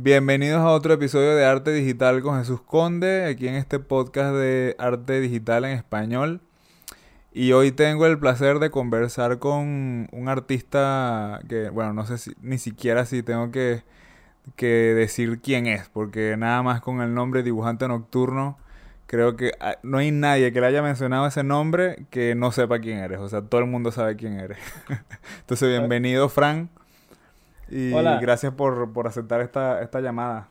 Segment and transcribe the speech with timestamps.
[0.00, 4.76] Bienvenidos a otro episodio de Arte Digital con Jesús Conde, aquí en este podcast de
[4.78, 6.40] Arte Digital en español.
[7.32, 12.30] Y hoy tengo el placer de conversar con un artista que, bueno, no sé si,
[12.40, 13.82] ni siquiera si tengo que,
[14.54, 18.56] que decir quién es, porque nada más con el nombre dibujante nocturno,
[19.08, 22.78] creo que ah, no hay nadie que le haya mencionado ese nombre que no sepa
[22.78, 23.18] quién eres.
[23.18, 24.58] O sea, todo el mundo sabe quién eres.
[25.40, 26.70] Entonces, bienvenido, Fran.
[27.70, 30.48] Y gracias por, aceptar esta, esta llamada.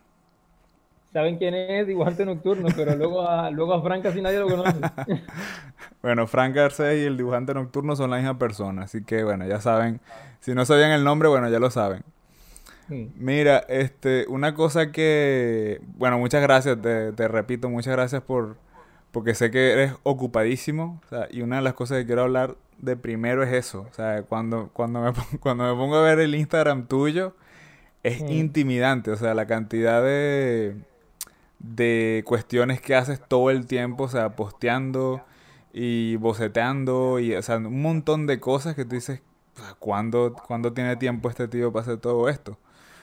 [1.12, 4.78] Saben quién es dibujante nocturno, pero luego a, luego a Frank casi nadie lo conoce.
[6.02, 9.60] bueno, Frank Garcés y el dibujante nocturno son la misma persona, así que bueno, ya
[9.60, 10.00] saben.
[10.40, 12.02] Si no sabían el nombre, bueno, ya lo saben.
[12.88, 18.56] Mira, este, una cosa que, bueno, muchas gracias, te, te repito, muchas gracias por,
[19.10, 22.56] porque sé que eres ocupadísimo, o sea, y una de las cosas que quiero hablar
[22.78, 23.86] de primero es eso.
[23.90, 27.34] O sea, cuando, cuando, me, cuando me pongo a ver el Instagram tuyo,
[28.02, 29.10] es intimidante.
[29.10, 30.76] O sea, la cantidad de,
[31.58, 35.22] de cuestiones que haces todo el tiempo, o sea, posteando
[35.72, 39.22] y boceteando y, o sea, un montón de cosas que tú dices,
[39.78, 42.58] ¿cuándo, ¿cuándo tiene tiempo este tío para hacer todo esto?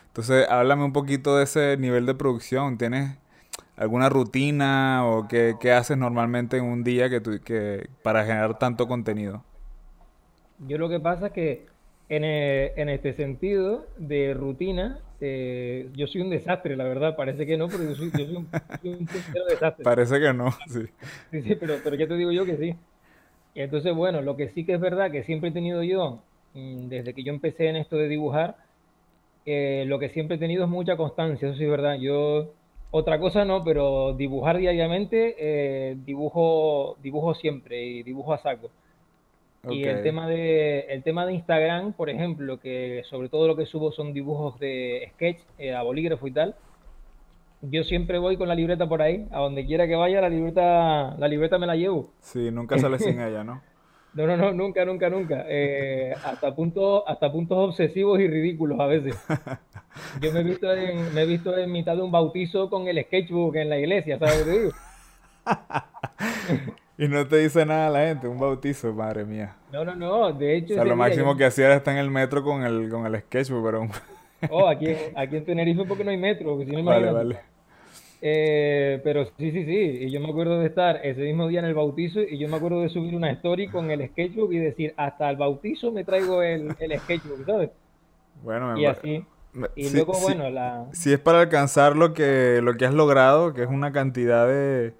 [0.08, 2.78] Entonces, háblame un poquito de ese nivel de producción.
[2.78, 3.18] ¿Tienes
[3.76, 8.88] alguna rutina o qué, qué haces normalmente en un día que, que para generar tanto
[8.88, 9.44] contenido?
[10.60, 11.66] Yo lo que pasa es que
[12.10, 17.16] en, eh, en este sentido de rutina, eh, yo soy un desastre, la verdad.
[17.16, 19.08] Parece que no, pero yo soy, yo soy un,
[19.50, 19.84] desastre.
[19.84, 20.86] Parece que no, sí.
[21.32, 22.76] Sí, sí, pero, pero ya te digo yo que sí.
[23.56, 26.22] Entonces, bueno, lo que sí que es verdad que siempre he tenido yo,
[26.54, 28.58] mm, desde que yo empecé en esto de dibujar,
[29.46, 31.96] eh, lo que siempre he tenido es mucha constancia, eso sí es verdad.
[31.96, 32.54] Yo,
[32.92, 38.72] otra cosa no, pero dibujar diariamente, dibujo, dibujo siempre y dibujo a saco.
[39.70, 43.66] Y el tema de el tema de Instagram, por ejemplo, que sobre todo lo que
[43.66, 46.56] subo son dibujos de sketch eh, a bolígrafo y tal.
[47.62, 51.16] Yo siempre voy con la libreta por ahí, a donde quiera que vaya, la libreta
[51.18, 52.12] la libreta me la llevo.
[52.20, 53.62] Sí, nunca sale sin ella, ¿no?
[54.14, 55.46] No, no, no, nunca, nunca, nunca.
[55.48, 59.16] Eh, hasta puntos hasta puntos obsesivos y ridículos a veces.
[60.22, 63.04] Yo me he visto en, me he visto en mitad de un bautizo con el
[63.04, 64.72] sketchbook en la iglesia, ¿sabes lo que digo?
[66.98, 69.56] Y no te dice nada la gente, un bautizo, madre mía.
[69.72, 70.74] No, no, no, de hecho...
[70.74, 73.20] O sea, lo máximo que hacía era estar en el metro con el, con el
[73.20, 73.88] sketchbook, pero...
[74.50, 77.40] oh, aquí, aquí en Tenerife porque no hay metro, si no Vale, vale.
[78.22, 81.66] Eh, pero sí, sí, sí, y yo me acuerdo de estar ese mismo día en
[81.66, 84.94] el bautizo y yo me acuerdo de subir una story con el sketchbook y decir,
[84.96, 87.72] hasta el bautizo me traigo el, el sketchbook, ¿sabes?
[88.42, 89.26] Bueno, me Y así.
[89.76, 90.88] Y luego, bueno, la...
[90.92, 94.94] Si es para alcanzar lo que, lo que has logrado, que es una cantidad de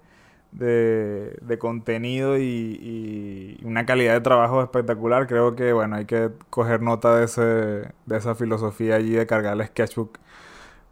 [0.56, 5.26] de, de contenido y, una calidad de trabajo espectacular.
[5.26, 9.54] Creo que, bueno, hay que coger nota de, ese, de esa filosofía allí de cargar
[9.54, 10.18] el sketchbook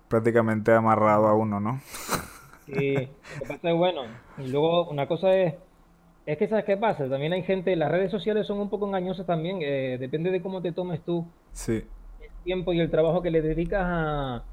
[0.08, 1.80] prácticamente amarrado a uno, ¿no?
[2.66, 4.02] Sí, lo que pasa es bueno.
[4.38, 5.54] Y luego una cosa es,
[6.26, 7.08] es que ¿sabes qué pasa?
[7.08, 10.62] También hay gente, las redes sociales son un poco engañosas también, eh, depende de cómo
[10.62, 11.84] te tomes tú sí.
[12.20, 14.44] el tiempo y el trabajo que le dedicas a,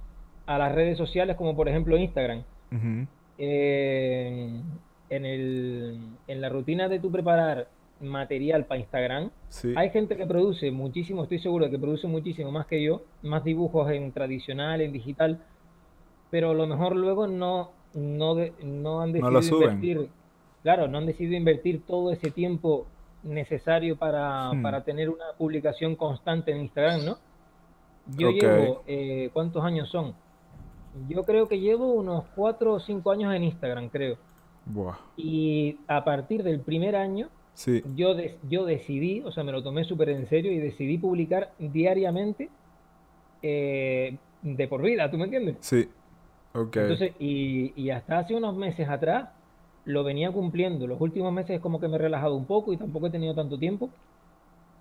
[0.45, 2.43] a las redes sociales, como por ejemplo Instagram.
[3.37, 4.61] eh,
[5.11, 7.67] en, el, en la rutina de tu preparar
[7.99, 9.29] material para Instagram,
[9.75, 13.91] hay gente que produce muchísimo, estoy seguro que produce muchísimo más que yo, más dibujos
[13.91, 15.39] en tradicional, en digital,
[16.31, 20.09] pero a lo mejor luego no, no, no han decidido invertir,
[20.63, 22.87] claro, no han decidido invertir todo ese tiempo
[23.21, 24.61] necesario para, hmm.
[24.63, 27.17] para tener una publicación constante en Instagram, ¿no?
[28.17, 30.15] Yo llevo, eh, ¿cuántos años son?
[31.07, 34.17] Yo creo que llevo unos cuatro o cinco años en Instagram, creo.
[35.17, 37.29] Y a partir del primer año,
[37.95, 38.15] yo,
[38.49, 42.49] yo decidí, o sea, me lo tomé súper en serio y decidí publicar diariamente
[43.41, 45.57] eh, de por vida, ¿tú me entiendes?
[45.59, 45.89] Sí,
[46.53, 46.77] ok.
[46.77, 49.29] Entonces, y, y hasta hace unos meses atrás
[49.85, 50.87] lo venía cumpliendo.
[50.87, 53.33] Los últimos meses es como que me he relajado un poco y tampoco he tenido
[53.33, 53.89] tanto tiempo.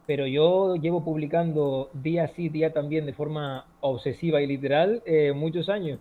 [0.06, 5.68] Pero yo llevo publicando día sí, día también de forma obsesiva y literal eh, muchos
[5.68, 6.00] años.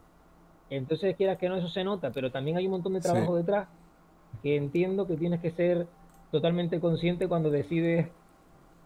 [0.70, 3.68] Entonces, quieras que no, eso se nota, pero también hay un montón de trabajo detrás
[4.44, 5.88] que entiendo que tienes que ser
[6.32, 8.08] totalmente consciente cuando decides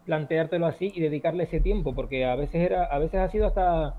[0.06, 3.96] planteártelo así y dedicarle ese tiempo, porque a veces era, a veces ha sido hasta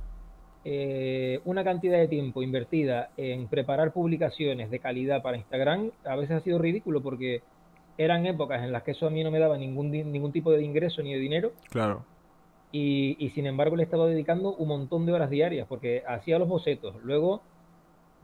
[0.64, 6.38] eh, una cantidad de tiempo invertida en preparar publicaciones de calidad para Instagram, a veces
[6.38, 7.42] ha sido ridículo porque
[7.98, 10.64] eran épocas en las que eso a mí no me daba ningún, ningún tipo de
[10.64, 11.54] ingreso ni de dinero.
[11.70, 12.04] Claro.
[12.72, 16.50] Y, y sin embargo le estaba dedicando un montón de horas diarias porque hacía los
[16.50, 16.96] bocetos.
[17.04, 17.42] Luego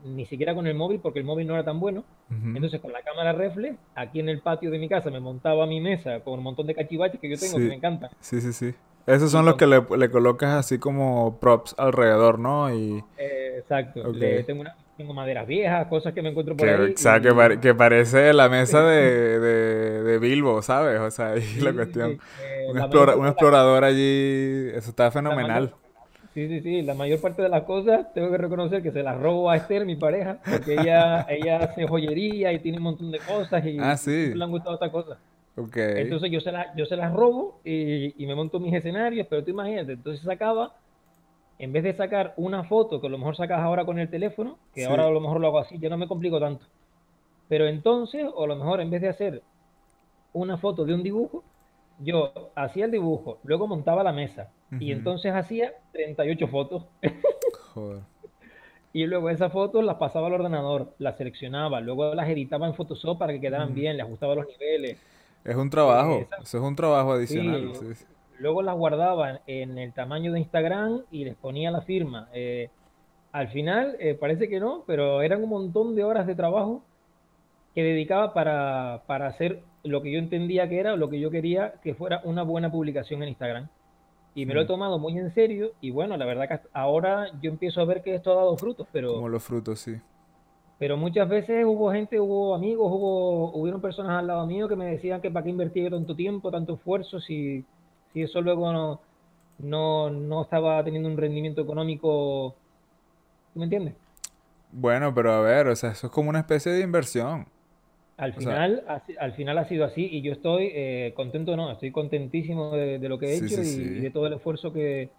[0.04, 2.04] ni siquiera con el móvil, porque el móvil no era tan bueno.
[2.30, 5.80] Entonces, con la cámara reflex, aquí en el patio de mi casa me montaba mi
[5.80, 8.10] mesa con un montón de cachivaches que yo tengo que me encantan.
[8.20, 8.74] Sí, sí, sí.
[9.06, 12.72] Esos son los que le, le, colocas así como props alrededor, ¿no?
[12.72, 13.02] Y...
[13.18, 14.00] Eh, exacto.
[14.46, 16.90] tengo, una, tengo maderas viejas, cosas que me encuentro por ahí.
[16.90, 21.00] Exacto, que, parece la mesa de, de, de, Bilbo, ¿sabes?
[21.00, 22.20] O sea, ahí la cuestión.
[22.40, 25.74] Eh, un, un, explorador allí, eso está fenomenal.
[26.34, 26.82] Sí, sí, sí.
[26.82, 29.84] La mayor parte de las cosas tengo que reconocer que se las robo a Esther,
[29.84, 33.96] mi pareja, porque ella, ella hace joyería y tiene un montón de cosas y ah,
[33.96, 34.34] sí.
[34.34, 35.18] le han gustado estas cosas.
[35.54, 36.00] Okay.
[36.00, 39.44] Entonces yo se, la, yo se las robo y, y, me monto mis escenarios, pero
[39.44, 40.74] tú imagínate, entonces sacaba,
[41.58, 44.56] en vez de sacar una foto, que a lo mejor sacas ahora con el teléfono,
[44.74, 46.64] que ahora a lo mejor lo hago así, yo no me complico tanto.
[47.48, 49.42] Pero entonces, o a lo mejor en vez de hacer
[50.32, 51.44] una foto de un dibujo,
[51.98, 54.50] yo hacía el dibujo, luego montaba la mesa
[54.80, 56.86] y entonces hacía 38 fotos.
[57.74, 58.00] Joder.
[58.94, 63.18] Y luego esas fotos las pasaba al ordenador, las seleccionaba, luego las editaba en Photoshop
[63.18, 64.98] para que quedaran bien, le ajustaba los niveles.
[65.44, 67.72] Es un trabajo, eso es un trabajo adicional.
[68.38, 72.28] Luego las guardaba en el tamaño de Instagram y les ponía la firma.
[72.34, 72.68] Eh,
[73.32, 76.82] al final, eh, parece que no, pero eran un montón de horas de trabajo
[77.74, 81.74] que dedicaba para, para hacer lo que yo entendía que era, lo que yo quería
[81.82, 83.68] que fuera una buena publicación en Instagram.
[84.34, 87.50] Y me lo he tomado muy en serio y bueno, la verdad que ahora yo
[87.50, 89.14] empiezo a ver que esto ha dado frutos, pero...
[89.14, 89.96] Como los frutos, sí.
[90.78, 94.86] Pero muchas veces hubo gente, hubo amigos, hubo, hubieron personas al lado mío que me
[94.86, 97.64] decían que para qué invertía tanto tiempo, tanto esfuerzo, si,
[98.12, 99.00] si eso luego no,
[99.58, 102.54] no, no estaba teniendo un rendimiento económico.
[103.52, 103.94] ¿Tú me entiendes?
[104.72, 107.46] Bueno, pero a ver, o sea, eso es como una especie de inversión.
[108.22, 108.84] Al final,
[109.18, 113.18] al final ha sido así y yo estoy eh, contento, no, estoy contentísimo de, lo
[113.18, 115.10] que he hecho y, de todo el esfuerzo que,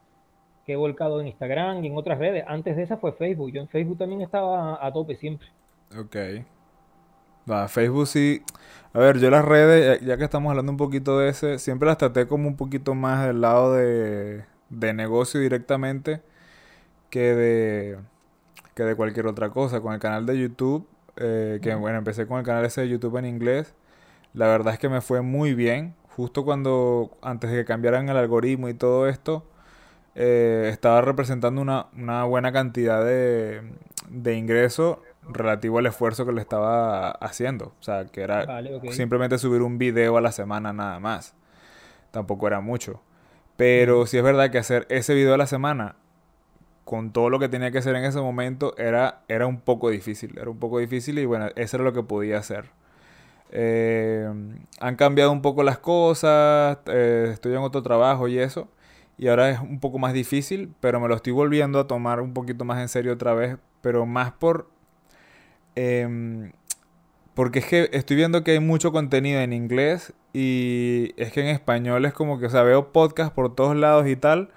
[0.66, 2.46] he volcado en Instagram y en otras redes.
[2.48, 5.50] Antes de esa fue Facebook, yo en Facebook también estaba a tope siempre.
[6.00, 6.16] Ok.
[7.52, 8.42] Va, Facebook sí.
[8.94, 11.98] A ver, yo las redes, ya que estamos hablando un poquito de ese, siempre las
[11.98, 16.22] traté como un poquito más del lado de, de negocio directamente
[17.10, 17.98] que de,
[18.74, 19.82] que de cualquier otra cosa.
[19.82, 20.88] Con el canal de YouTube
[21.18, 23.74] eh, que bueno, empecé con el canal ese de YouTube en inglés.
[24.34, 25.96] La verdad es que me fue muy bien.
[26.16, 29.46] Justo cuando, antes de que cambiaran el algoritmo y todo esto,
[30.16, 33.62] eh, estaba representando una, una buena cantidad de,
[34.10, 37.74] de ingreso relativo al esfuerzo que le estaba haciendo.
[37.80, 38.62] O sea, que era
[38.92, 41.34] simplemente subir un video a la semana nada más.
[42.12, 43.02] Tampoco era mucho.
[43.56, 45.96] Pero si es verdad que hacer ese video a la semana
[46.86, 50.38] con todo lo que tenía que hacer en ese momento era, era un poco difícil.
[50.38, 52.72] Era un poco difícil y bueno, eso era lo que podía hacer.
[53.52, 54.28] Eh,
[54.80, 58.68] han cambiado un poco las cosas, eh, estoy en otro trabajo y eso.
[59.18, 62.34] Y ahora es un poco más difícil, pero me lo estoy volviendo a tomar un
[62.34, 63.58] poquito más en serio otra vez.
[63.82, 64.70] Pero más por...
[65.76, 66.52] Em,
[67.34, 71.48] porque es que estoy viendo que hay mucho contenido en inglés y es que en
[71.48, 74.52] español es como que, o sea, veo podcast por todos lados y tal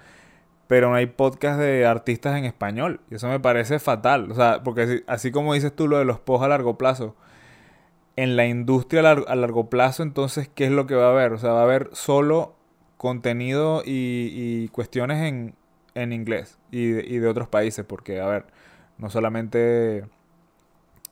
[0.67, 3.01] pero no hay podcast de artistas en español.
[3.09, 4.31] Y eso me parece fatal.
[4.31, 7.15] O sea, porque así, como dices tú lo de los posts a largo plazo,
[8.15, 11.33] en la industria a largo, plazo, entonces, ¿qué es lo que va a haber?
[11.33, 12.55] O sea, va a haber solo
[12.97, 15.55] contenido y, cuestiones en,
[15.93, 18.45] en inglés y de, y de otros países, porque, a ver,
[18.97, 20.05] no solamente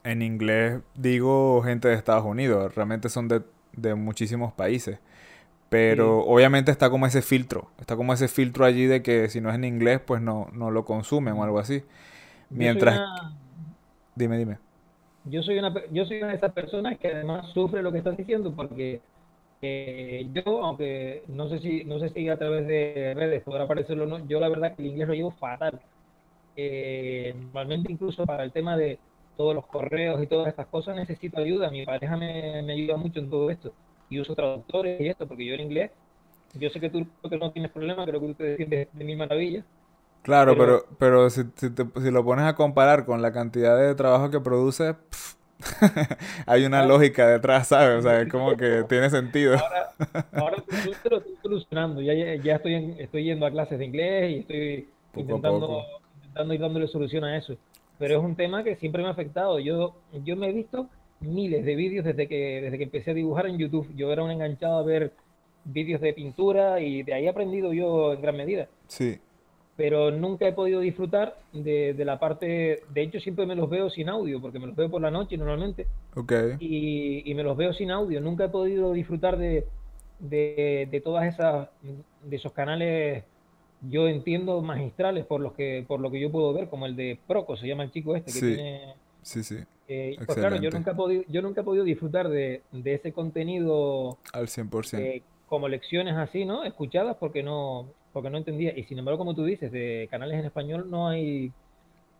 [0.03, 3.43] en inglés digo gente de Estados Unidos, realmente son de,
[3.73, 4.99] de muchísimos países.
[5.75, 9.49] Pero obviamente está como ese filtro, está como ese filtro allí de que si no
[9.49, 11.83] es en inglés, pues no, no lo consumen o algo así.
[12.49, 12.97] Mientras...
[14.15, 14.57] Dime, dime.
[15.25, 18.15] Yo soy, una, yo soy una de esas personas que además sufre lo que estás
[18.15, 19.01] diciendo porque
[19.61, 24.05] eh, yo, aunque no sé si no sé si a través de redes podrá aparecerlo
[24.05, 25.81] o no, yo la verdad que el inglés lo llevo fatal.
[26.55, 28.97] Eh, normalmente incluso para el tema de
[29.35, 31.69] todos los correos y todas estas cosas necesito ayuda.
[31.69, 33.73] Mi pareja me, me ayuda mucho en todo esto
[34.09, 35.91] y uso traductores y esto, porque yo en inglés,
[36.53, 39.17] yo sé que tú que no tienes problema, creo que tú te defiendes de mil
[39.17, 39.65] maravillas.
[40.21, 41.69] Claro, pero, pero, si, si,
[42.11, 44.95] lo pones a comparar con la cantidad de trabajo que produce,
[46.47, 47.99] hay una lógica detrás, ¿sabes?
[47.99, 49.55] O sea, es como que tiene sentido.
[49.55, 49.93] Ahora,
[50.33, 50.63] ahora
[51.03, 52.01] te lo estoy solucionando.
[52.01, 55.83] Ya, ya estoy, estoy yendo a clases de inglés y estoy intentando,
[56.15, 57.55] intentando ir dándole solución a eso.
[57.99, 59.59] Pero es un tema que siempre me ha afectado.
[59.59, 63.47] Yo, yo me he visto miles de vídeos desde que, desde que empecé a dibujar
[63.47, 63.87] en YouTube.
[63.95, 65.13] Yo era un enganchado a ver
[65.63, 68.67] vídeos de pintura y de ahí he aprendido yo en gran medida.
[68.87, 69.19] Sí.
[69.75, 73.89] Pero nunca he podido disfrutar de, de, la parte, de hecho siempre me los veo
[73.89, 75.87] sin audio, porque me los veo por la noche normalmente.
[76.15, 76.31] Ok.
[76.59, 78.21] Y, y me los veo sin audio.
[78.21, 79.65] Nunca he podido disfrutar de,
[80.19, 81.67] de, de todas esas,
[82.23, 83.23] de esos canales
[83.89, 87.19] yo entiendo magistrales por los que por lo que yo puedo ver como el de
[87.27, 88.95] Proco se llama el chico este que tiene
[89.25, 89.57] Sí, sí.
[89.87, 93.11] Eh, pues claro, yo nunca, he podido, yo nunca he podido disfrutar de, de ese
[93.11, 94.99] contenido al 100%.
[94.99, 96.63] Eh, como lecciones así, ¿no?
[96.63, 98.77] Escuchadas porque no, porque no entendía.
[98.77, 101.51] Y sin embargo, como tú dices, de canales en español no hay,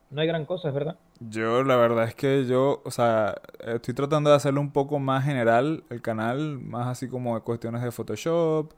[0.10, 0.98] no hay gran cosa, es verdad.
[1.20, 5.26] Yo, la verdad es que yo, o sea, estoy tratando de hacerlo un poco más
[5.26, 8.74] general, el canal, más así como de cuestiones de Photoshop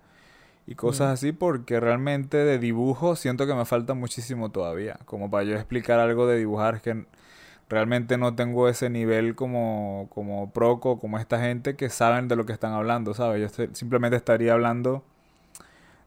[0.66, 5.00] y cosas así, porque realmente de dibujo siento que me falta muchísimo todavía.
[5.06, 7.06] Como para yo explicar algo de dibujar, que
[7.70, 12.46] realmente no tengo ese nivel como, como Proco, como esta gente que saben de lo
[12.46, 13.58] que están hablando, ¿sabes?
[13.58, 15.04] Yo simplemente estaría hablando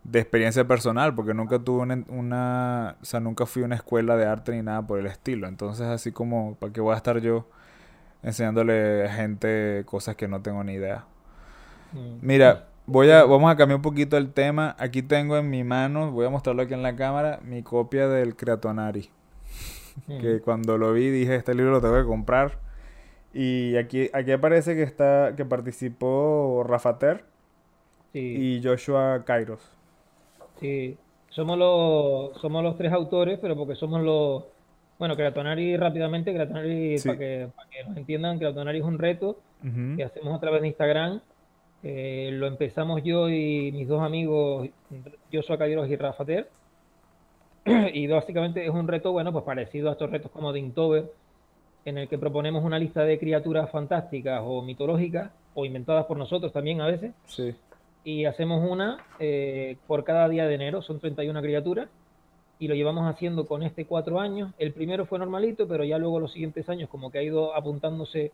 [0.04, 4.16] de experiencia personal, porque nunca tuve una, una, o sea, nunca fui a una escuela
[4.16, 5.46] de arte ni nada por el estilo.
[5.46, 7.46] Entonces, así como, ¿para qué voy a estar yo
[8.22, 11.04] enseñándole a gente cosas que no tengo ni idea?
[11.92, 12.26] Mm.
[12.26, 14.74] Mira, voy a, vamos a cambiar un poquito el tema.
[14.78, 18.36] Aquí tengo en mi mano, voy a mostrarlo aquí en la cámara, mi copia del
[18.36, 19.10] Creatonari.
[20.07, 22.59] Que cuando lo vi dije, este libro lo tengo que comprar.
[23.33, 27.25] Y aquí, aquí aparece que está, que participó Rafater
[28.12, 29.61] y Joshua Kairos.
[30.59, 34.45] Sí, somos los, somos los tres autores, pero porque somos los...
[34.99, 37.49] Bueno, Creatonari rápidamente, Creatonari, para, que,
[37.88, 39.38] nos entiendan, Creatonari es un reto
[39.97, 41.21] que hacemos a través de Instagram.
[41.83, 44.69] Eh, lo empezamos yo y mis dos amigos,
[45.33, 46.50] Joshua Cairos y Rafa Ter.
[47.92, 51.12] y básicamente es un reto, bueno, pues parecido a estos retos como de Inktober,
[51.84, 56.52] en el que proponemos una lista de criaturas fantásticas o mitológicas, o inventadas por nosotros
[56.52, 57.12] también a veces.
[57.26, 57.54] Sí
[58.04, 61.88] y hacemos una eh, por cada día de enero, son 31 criaturas,
[62.58, 64.52] y lo llevamos haciendo con este cuatro años.
[64.58, 68.32] El primero fue normalito, pero ya luego los siguientes años como que ha ido apuntándose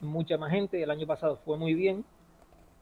[0.00, 2.04] mucha más gente, el año pasado fue muy bien,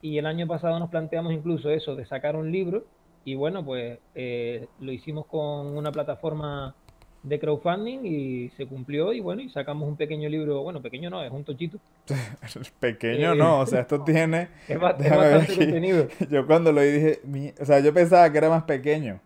[0.03, 2.85] y el año pasado nos planteamos incluso eso, de sacar un libro,
[3.27, 6.77] y bueno, pues eh, lo hicimos con una plataforma
[7.25, 11.25] de crowdfunding y se cumplió y bueno, y sacamos un pequeño libro, bueno, pequeño no,
[11.25, 11.81] es un tochito.
[12.81, 14.49] pequeño eh, no, o sea, esto tiene...
[14.69, 16.07] es, bastante contenido.
[16.31, 17.21] Yo cuando lo dije,
[17.61, 19.21] o sea, yo pensaba que era más pequeño.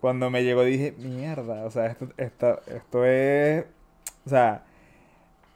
[0.00, 3.64] Cuando me llegó dije, mierda, o sea, esto, esto, esto es...
[4.26, 4.64] O sea,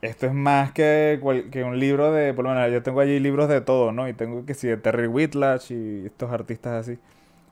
[0.01, 1.21] esto es más que,
[1.51, 2.35] que un libro de...
[2.35, 4.09] Por lo menos yo tengo allí libros de todo, ¿no?
[4.09, 7.01] Y tengo que sí, de Terry Whitlash y estos artistas así.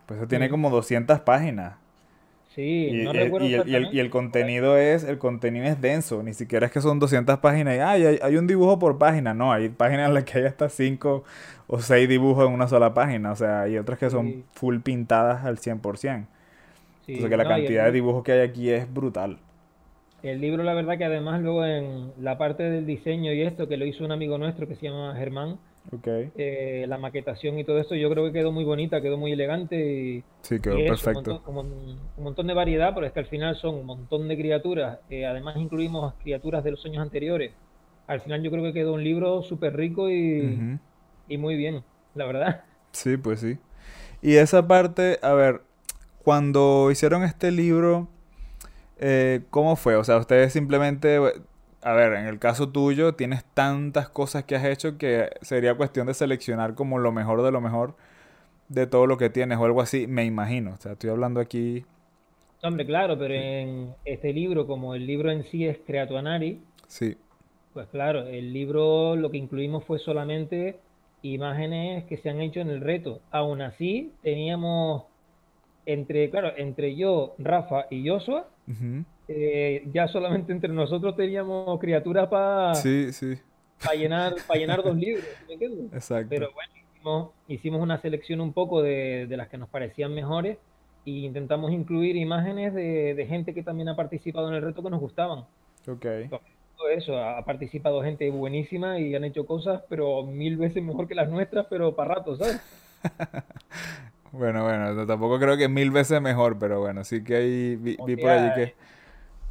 [0.09, 1.75] Pues eso tiene como 200 páginas.
[2.55, 6.33] Sí, y, no recuerdo y, el, y, el, contenido es el contenido es denso, ni
[6.33, 9.69] siquiera es que son 200 páginas y hay, hay, un dibujo por página, no, hay
[9.69, 11.25] páginas en las que hay hasta 5
[11.67, 15.45] o 6 dibujos en una sola página, o sea, hay otras que son full pintadas
[15.45, 16.27] al 100%.
[17.05, 19.39] Sí, Entonces que la cantidad de dibujos que hay aquí es brutal.
[20.23, 23.77] El libro, la verdad que además luego en la parte del diseño y esto, que
[23.77, 25.59] lo hizo un amigo nuestro que se llama Germán,
[25.91, 26.31] Okay.
[26.37, 29.77] Eh, la maquetación y todo esto, yo creo que quedó muy bonita, quedó muy elegante.
[29.77, 31.43] Y, sí, quedó perfecto.
[31.47, 34.99] un, montón, de variedad, pero es que al final son un montón de criaturas.
[35.09, 37.53] Eh, además, incluimos criaturas de los años anteriores.
[38.07, 40.79] Al final, yo creo que quedó un libro súper rico y,
[41.29, 41.83] y muy bien,
[42.15, 42.65] la verdad.
[42.93, 43.59] Sí, pues sí.
[44.23, 45.63] Y esa parte, a ver,
[46.23, 48.09] cuando hicieron este libro,
[48.99, 49.97] eh, ¿cómo fue?
[49.97, 51.19] O sea, ustedes simplemente
[51.83, 56.07] a ver, en el caso tuyo tienes tantas cosas que has hecho que sería cuestión
[56.07, 57.95] de seleccionar como lo mejor de lo mejor
[58.69, 60.73] de todo lo que tienes o algo así, me imagino.
[60.73, 61.85] O sea, estoy hablando aquí...
[62.63, 67.17] Hombre, claro, pero en este libro, como el libro en sí es Creatuanari, sí.
[67.73, 70.81] pues claro, el libro lo que incluimos fue solamente
[71.23, 73.21] imágenes que se han hecho en el reto.
[73.31, 75.05] Aún así, teníamos
[75.89, 78.47] entre, claro, entre yo, Rafa y Joshua,
[79.27, 83.39] eh, ya solamente entre nosotros teníamos criaturas para sí, sí.
[83.97, 85.91] llenar, para llenar dos libros, ¿me entiendes?
[85.95, 86.29] Exacto.
[86.29, 90.59] Pero bueno, hicimos, una selección un poco de, las que nos parecían mejores
[91.07, 95.01] e intentamos incluir imágenes de, gente que también ha participado en el reto que nos
[95.01, 95.47] gustaban.
[95.87, 96.07] Ok.
[96.77, 101.15] Todo eso, ha participado gente buenísima y han hecho cosas, pero mil veces mejor que
[101.15, 102.61] las nuestras, pero para rato, ¿sabes?
[104.33, 108.31] bueno, bueno, tampoco creo que mil veces mejor, pero bueno, sí que hay, vi, por
[108.31, 108.75] allí que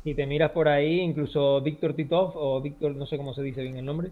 [0.08, 3.62] si te miras por ahí, incluso Víctor Titov, o Víctor, no sé cómo se dice
[3.62, 4.12] bien el nombre,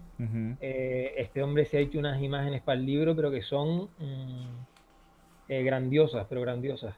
[0.60, 5.48] eh, este hombre se ha hecho unas imágenes para el libro, pero que son mm,
[5.48, 6.94] eh, grandiosas, pero grandiosas.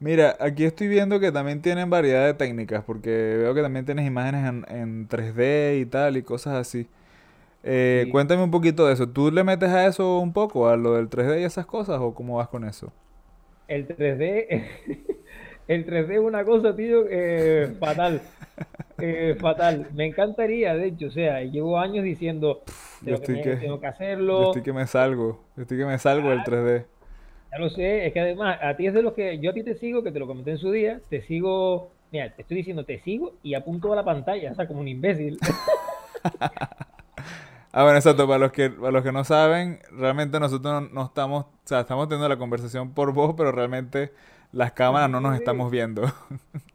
[0.00, 4.08] Mira, aquí estoy viendo que también tienen variedad de técnicas, porque veo que también tienes
[4.08, 6.88] imágenes en, 3D y tal, y cosas así.
[7.64, 9.08] Eh, cuéntame un poquito de eso.
[9.08, 12.14] ¿Tú le metes a eso un poco, a lo del 3D y esas cosas, o
[12.14, 12.92] cómo vas con eso?
[13.68, 14.64] El 3D...
[15.66, 18.20] El 3D es una cosa, tío, eh, fatal.
[18.98, 19.88] Eh, fatal.
[19.94, 22.62] Me encantaría, de hecho, o sea, llevo años diciendo,
[23.02, 24.42] tengo, que, tengo que hacerlo.
[24.42, 26.84] Yo estoy que me salgo, yo estoy que me salgo del 3D.
[27.50, 29.62] Ya lo sé, es que además, a ti es de los que, yo a ti
[29.62, 32.84] te sigo, que te lo comenté en su día, te sigo, mira, te estoy diciendo,
[32.84, 35.38] te sigo y apunto a la pantalla, o sea, como un imbécil.
[37.76, 38.28] Ah, bueno, exacto.
[38.28, 41.80] Para los que, para los que no saben, realmente nosotros no, no, estamos, o sea,
[41.80, 44.12] estamos teniendo la conversación por voz, pero realmente
[44.52, 46.04] las cámaras no nos estamos viendo.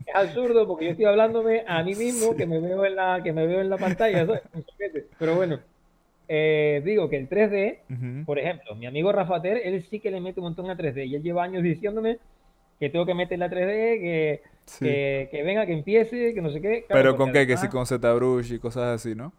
[0.05, 3.31] Es absurdo porque yo estoy hablándome a mí mismo que me veo en la, que
[3.31, 4.27] me veo en la pantalla,
[5.19, 5.59] Pero bueno,
[6.27, 10.41] eh, digo que el 3D, por ejemplo, mi amigo Rafater, él sí que le mete
[10.41, 12.19] un montón a 3D y él lleva años diciéndome
[12.77, 16.85] que tengo que meter la 3D, que, que, venga, que empiece, que no sé qué.
[16.89, 19.31] Pero con qué, que sí con ZBrush y cosas así, ¿no?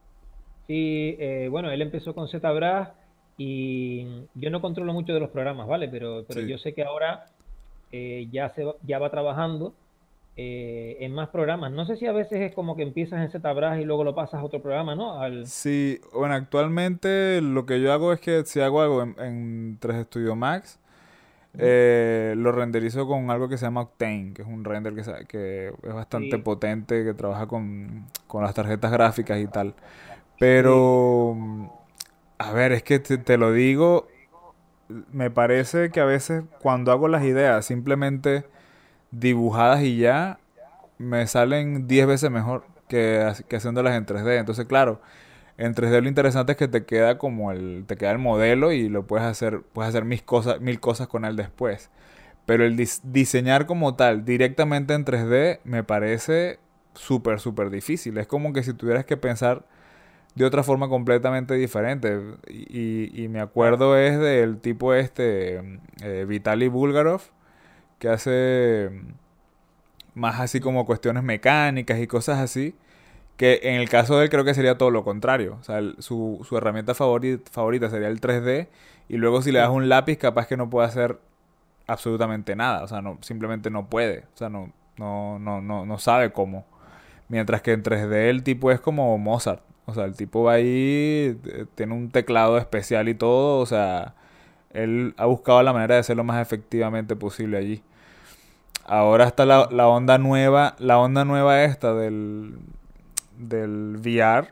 [0.71, 2.87] Sí, eh, bueno, él empezó con ZBrush
[3.37, 5.89] y yo no controlo mucho de los programas, ¿vale?
[5.89, 7.27] Pero, pero yo sé que ahora
[7.91, 9.75] eh, ya, se, ya va trabajando
[10.37, 11.73] eh, en más programas.
[11.73, 14.35] No sé si a veces es como que empiezas en ZBrush y luego lo pasas
[14.35, 15.19] a otro programa, ¿no?
[15.45, 20.37] Sí, bueno, actualmente lo que yo hago es que si hago algo en, 3 Studio
[20.37, 20.79] Max,
[21.59, 25.73] eh, lo renderizo con algo que se llama Octane, que es un render que, que
[25.83, 29.75] es bastante potente, que trabaja con, las tarjetas gráficas y tal.
[30.41, 31.37] Pero,
[32.39, 34.09] a ver, es que te, lo digo,
[35.13, 38.47] me parece que a veces cuando hago las ideas simplemente
[39.11, 40.39] dibujadas y ya,
[40.97, 44.39] me salen 10 veces mejor que, que haciéndolas en 3D.
[44.39, 45.03] Entonces, claro,
[45.59, 48.89] en 3D lo interesante es que te queda como el, te queda el modelo y
[48.89, 51.91] lo puedes hacer, puedes hacer mil cosas, mil cosas con él después.
[52.47, 56.61] Pero el diseñar como tal directamente en 3D me parece
[56.95, 58.17] súper, súper difícil.
[58.17, 59.67] Es como que si tuvieras que pensar
[60.35, 62.21] de otra forma completamente diferente.
[62.49, 67.23] Y, me acuerdo es del tipo este, eh, Vitaly Bulgarov,
[67.99, 68.91] que hace
[70.15, 72.75] más así como cuestiones mecánicas y cosas así.
[73.37, 75.57] Que en el caso de él creo que sería todo lo contrario.
[75.61, 78.69] O sea, su, su, herramienta favorita, favorita sería el 3D.
[79.09, 81.19] Y luego si le das un lápiz, capaz que no puede hacer
[81.87, 82.85] absolutamente nada.
[82.85, 84.21] O sea, no, simplemente no puede.
[84.35, 86.67] O sea, no, no, no, no, no sabe cómo.
[87.29, 89.63] Mientras que en 3D el tipo es como Mozart.
[89.91, 93.61] O sea, el tipo va ahí, eh, tiene un teclado especial y todo.
[93.61, 94.15] O sea,
[94.73, 97.83] él ha buscado la manera de hacerlo más efectivamente posible allí.
[98.85, 102.59] Ahora está la, onda nueva, la onda nueva esta del,
[103.39, 104.49] del VR,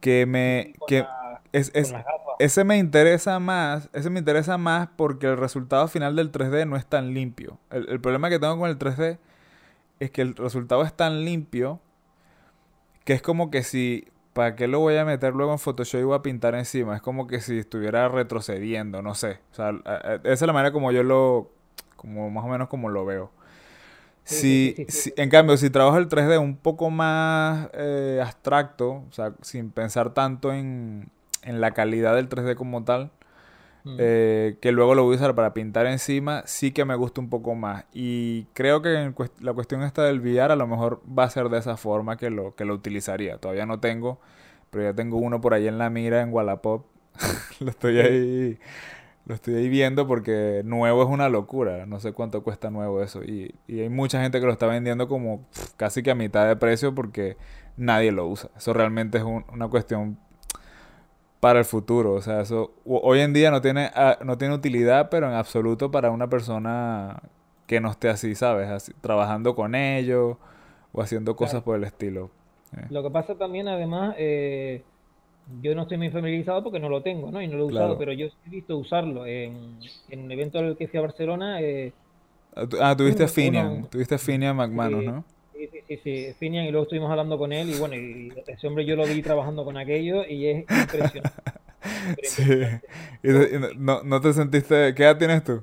[0.00, 0.74] que me...
[0.86, 1.06] Que
[1.52, 1.72] es,
[2.38, 6.76] ese me interesa más, ese me interesa más porque el resultado final del 3D no
[6.76, 7.58] es tan limpio.
[7.70, 9.18] El, el problema que tengo con el 3D
[10.00, 11.80] es que el resultado es tan limpio
[13.04, 16.04] que es como que si ¿para qué lo voy a meter luego en Photoshop y
[16.04, 16.96] voy a pintar encima?
[16.96, 19.38] Es como que si estuviera retrocediendo, no sé.
[19.52, 19.70] O sea,
[20.24, 21.50] esa es la manera como yo lo,
[21.96, 23.30] como más o menos como lo veo.
[24.24, 29.70] Si, en cambio, si trabajo el 3D un poco más eh, abstracto, o sea, sin
[29.70, 31.10] pensar tanto en,
[31.42, 33.10] en la calidad del 3D como tal,
[33.84, 33.96] mm.
[33.98, 37.30] eh, que luego lo voy a usar para pintar encima, sí que me gusta un
[37.30, 37.84] poco más.
[37.92, 41.58] Y creo que la cuestión esta del VR a lo mejor va a ser de
[41.58, 43.38] esa forma que lo, que lo utilizaría.
[43.38, 44.20] Todavía no tengo,
[44.70, 46.86] pero ya tengo uno por ahí en la mira en Wallapop.
[47.60, 48.58] lo estoy ahí
[49.24, 51.86] lo estoy ahí viendo porque nuevo es una locura.
[51.86, 53.22] No sé cuánto cuesta nuevo eso.
[53.22, 56.94] Y, hay mucha gente que lo está vendiendo como casi que a mitad de precio
[56.94, 57.36] porque
[57.76, 58.50] nadie lo usa.
[58.56, 60.18] Eso realmente es una cuestión
[61.42, 62.12] para el futuro.
[62.12, 65.90] O sea, eso hoy en día no tiene, ah, no tiene utilidad, pero en absoluto
[65.90, 67.20] para una persona
[67.66, 68.94] que no esté así, ¿sabes?
[69.00, 70.36] trabajando con ellos
[70.92, 72.30] o haciendo cosas por el estilo.
[72.76, 72.86] Eh.
[72.90, 74.84] Lo que pasa también, además, eh,
[75.60, 77.42] yo no estoy muy familiarizado porque no lo tengo, ¿no?
[77.42, 80.76] Y no lo he usado, pero yo he visto usarlo en, en un evento al
[80.76, 81.60] que fui a Barcelona.
[81.60, 81.92] Eh,
[82.80, 85.24] ah, tuviste a Finian, tuviste a Finian McManus, ¿no?
[85.92, 88.96] Sí, sí, Finian, y luego estuvimos hablando con él, y bueno, y ese hombre yo
[88.96, 91.30] lo vi trabajando con aquello, y es impresionante.
[92.22, 92.60] sí.
[93.22, 93.28] ¿Y,
[93.76, 95.62] no, no te sentiste, qué edad tienes tú?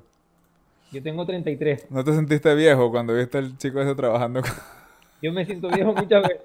[0.92, 1.88] Yo tengo 33.
[1.90, 4.52] ¿No te sentiste viejo cuando viste al chico ese trabajando con...
[5.22, 6.44] Yo me siento viejo muchas veces,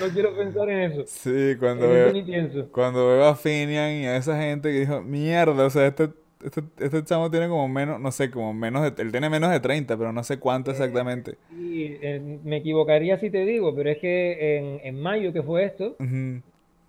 [0.00, 1.04] no quiero pensar en eso.
[1.06, 2.12] Sí, cuando veo,
[2.70, 6.10] cuando veo a Finian y a esa gente que dijo, mierda, o sea, este,
[6.44, 9.60] este, este chamo tiene como menos, no sé, como menos de, él tiene menos de
[9.60, 11.36] 30, pero no sé cuánto eh, exactamente.
[11.52, 15.96] Eh, me equivocaría si te digo, pero es que en, en mayo que fue esto,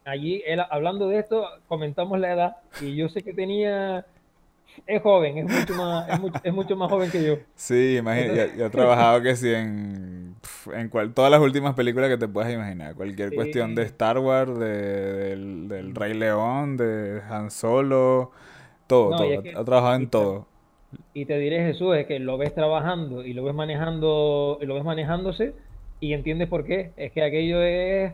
[0.03, 4.05] allí, él, hablando de esto, comentamos la edad y yo sé que tenía
[4.87, 6.07] es joven, es mucho más,
[6.43, 7.37] es mucho, más joven que yo.
[7.55, 10.35] Sí, imagínate, yo, he trabajado que sí en,
[10.73, 12.95] en cual, todas las últimas películas que te puedas imaginar.
[12.95, 18.31] Cualquier cuestión de Star Wars, de, del, Rey León, de Han Solo,
[18.88, 19.24] todo, todo.
[19.26, 20.48] he trabajado en todo.
[21.13, 24.76] Y te diré, Jesús, es que lo ves trabajando y lo ves manejando, y lo
[24.76, 25.54] ves manejándose
[26.00, 26.91] y entiendes por qué.
[26.98, 28.13] Es que aquello es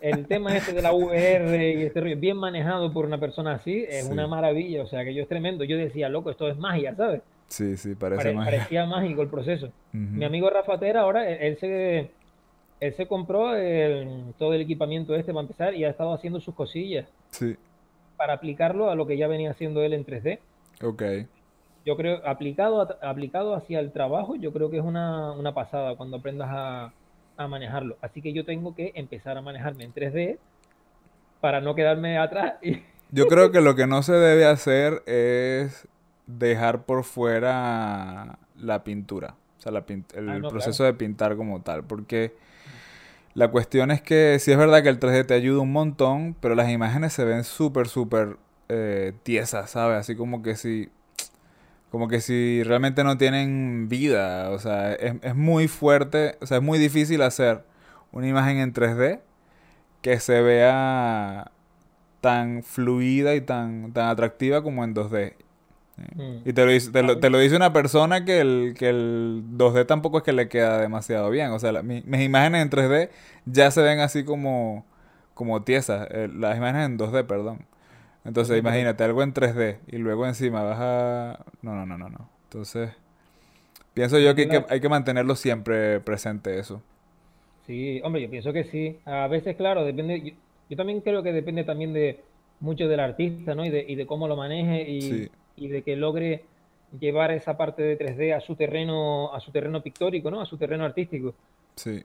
[0.00, 3.84] el tema este de la VR y este rollo, bien manejado por una persona así,
[3.88, 5.64] es una maravilla, o sea, que yo es tremendo.
[5.64, 7.22] Yo decía, loco, esto es magia, ¿sabes?
[7.48, 8.50] Sí, sí, parece magia.
[8.50, 9.70] Parecía mágico el proceso.
[9.92, 12.10] Mi amigo Rafa Tera ahora, él, se,
[12.80, 13.52] él se compró
[14.38, 17.06] todo el equipamiento este para empezar y ha estado haciendo sus cosillas.
[17.30, 17.56] Sí.
[18.18, 20.40] Para aplicarlo a lo que ya venía haciendo él en 3D.
[20.82, 21.02] Ok.
[21.86, 26.18] yo creo, aplicado, aplicado hacia el trabajo, yo creo que es una, una pasada cuando
[26.18, 26.92] aprendas a,
[27.38, 27.96] a, manejarlo.
[28.02, 30.38] Así que yo tengo que empezar a manejarme en 3D
[31.40, 32.56] para no quedarme atrás.
[33.10, 35.88] Yo creo que lo que no se debe hacer es
[36.26, 42.34] dejar por fuera la pintura, o sea, el ah, proceso de pintar como tal, porque
[43.38, 46.56] la cuestión es que sí es verdad que el 3D te ayuda un montón, pero
[46.56, 48.36] las imágenes se ven súper, súper
[48.68, 49.98] eh, tiesas, ¿sabes?
[49.98, 50.90] Así como que si
[51.90, 56.64] como que si realmente no tienen vida, o sea, es, muy fuerte, o sea, es
[56.64, 57.64] muy difícil hacer
[58.10, 59.20] una imagen en 3D
[60.02, 61.52] que se vea
[62.20, 65.34] tan fluida y tan, tan atractiva como en 2D.
[66.14, 66.48] Mm.
[66.48, 70.18] Y te lo, dice, te, lo, dice una persona que el, que el 2D tampoco
[70.18, 71.50] es que le queda demasiado bien.
[71.50, 73.10] O sea, mis imágenes en 3D
[73.46, 74.84] ya se ven así como,
[75.34, 76.08] como tiesas.
[76.10, 77.66] Eh, las imágenes en 2D, perdón.
[78.24, 81.44] Entonces, imagínate algo en 3D y luego encima vas a...
[81.62, 82.28] No, no, no, no, no.
[82.44, 82.90] Entonces,
[83.94, 86.82] pienso yo que hay que, mantenerlo siempre presente eso.
[87.66, 88.98] Sí, hombre, yo pienso que sí.
[89.04, 90.34] A veces, claro, depende...
[90.68, 92.20] Yo, también creo que depende también de
[92.60, 93.64] mucho del artista, ¿no?
[93.64, 96.44] Y de, y de cómo lo maneje y, y de que logre
[96.98, 100.40] llevar esa parte de 3D a su terreno, a su terreno pictórico, ¿no?
[100.40, 101.34] A su terreno artístico.
[101.76, 102.02] Sí.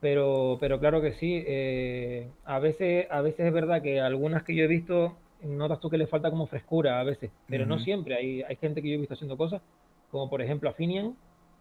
[0.00, 1.42] Pero, pero claro que sí.
[1.46, 5.90] Eh, a veces, a veces es verdad que algunas que yo he visto notas tú
[5.90, 8.14] que le falta como frescura a veces, pero no siempre.
[8.14, 9.60] Hay, hay gente que yo he visto haciendo cosas,
[10.10, 11.16] como por ejemplo a Finian,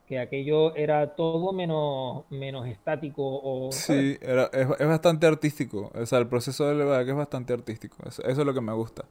[0.08, 3.24] que aquello era todo menos, menos estático.
[3.24, 5.92] O, sí, era, es, bastante artístico.
[5.94, 7.98] O sea, el proceso de verdad que es bastante artístico.
[8.06, 9.06] Eso, es lo que me gusta.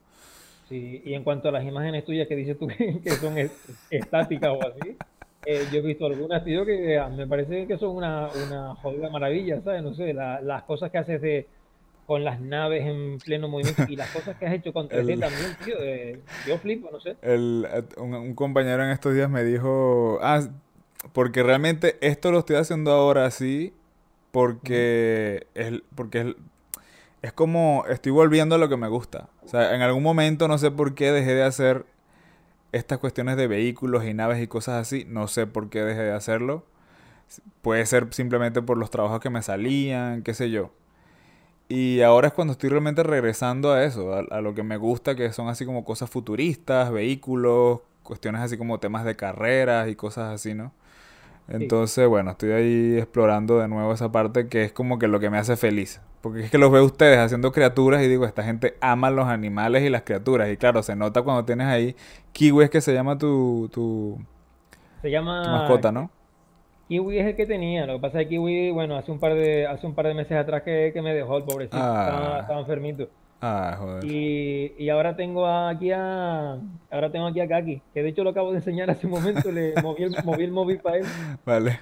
[0.70, 3.36] Sí, y en cuanto a las imágenes tuyas que dices tú que, son
[3.90, 4.96] estáticas o así,
[5.44, 9.10] eh, yo he visto algunas, tío, que ah, me parece que son una, una jodida
[9.10, 9.82] maravilla, ¿sabes?
[9.82, 11.48] No sé, las cosas que haces de
[12.06, 15.56] con las naves en pleno movimiento y las cosas que has hecho con 3D también,
[15.64, 15.76] tío.
[16.46, 17.16] yo flipo, no sé.
[17.20, 20.40] El, eh, un, compañero en estos días me dijo, ah,
[21.12, 23.72] porque realmente esto lo estoy haciendo ahora así
[24.30, 26.26] porque es, porque es,
[27.32, 29.28] como estoy volviendo a lo que me gusta.
[29.44, 31.86] O sea, en algún momento no sé por qué dejé de hacer
[32.72, 35.04] estas cuestiones de vehículos y naves y cosas así.
[35.06, 36.64] No sé por qué dejé de hacerlo.
[37.62, 40.72] Puede ser simplemente por los trabajos que me salían, qué sé yo.
[41.68, 45.32] Y ahora es cuando estoy realmente regresando a eso, a, lo que me gusta, que
[45.32, 50.52] son así como cosas futuristas, vehículos, cuestiones así como temas de carreras y cosas así,
[50.52, 50.72] ¿no?
[51.50, 55.30] Entonces, bueno, estoy ahí explorando de nuevo esa parte que es como que lo que
[55.30, 56.00] me hace feliz.
[56.20, 59.82] Porque es que los veo ustedes haciendo criaturas y digo, esta gente ama los animales
[59.82, 60.50] y las criaturas.
[60.50, 61.96] Y claro, se nota cuando tienes ahí
[62.32, 64.18] Kiwi, es que se llama tu, tu,
[65.02, 65.42] se llama...
[65.42, 66.10] tu mascota, ¿no?
[66.88, 69.34] Kiwi es el que tenía, lo que pasa es que Kiwi, bueno, hace un par
[69.34, 72.38] de, hace un par de meses atrás que, me dejó el pobrecito, ah.
[72.40, 73.08] estaba, enfermito.
[73.40, 74.04] Ah, joder.
[74.04, 76.58] Y, y, ahora tengo aquí a
[76.90, 79.50] ahora tengo aquí a Kaki, que de hecho lo acabo de enseñar hace un momento,
[79.50, 81.06] le moví el, moví el móvil para él.
[81.46, 81.80] Vale.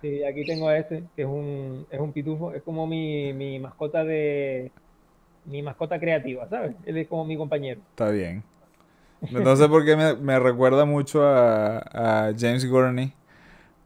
[0.00, 3.60] Sí, aquí tengo a este, que es un, es un pitufo, es como mi, mi
[3.60, 4.72] mascota de
[5.44, 6.74] mi mascota creativa, ¿sabes?
[6.84, 7.80] Él es como mi compañero.
[7.90, 8.42] Está bien.
[9.30, 13.12] No sé por qué me, me recuerda mucho a, a James Gurney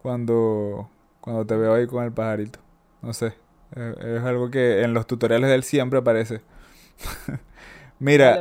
[0.01, 0.89] cuando,
[1.21, 2.59] cuando te veo ahí con el pajarito.
[3.03, 3.35] No sé.
[3.75, 6.41] Es, algo que en los tutoriales de él siempre aparece.
[7.99, 8.39] Mira.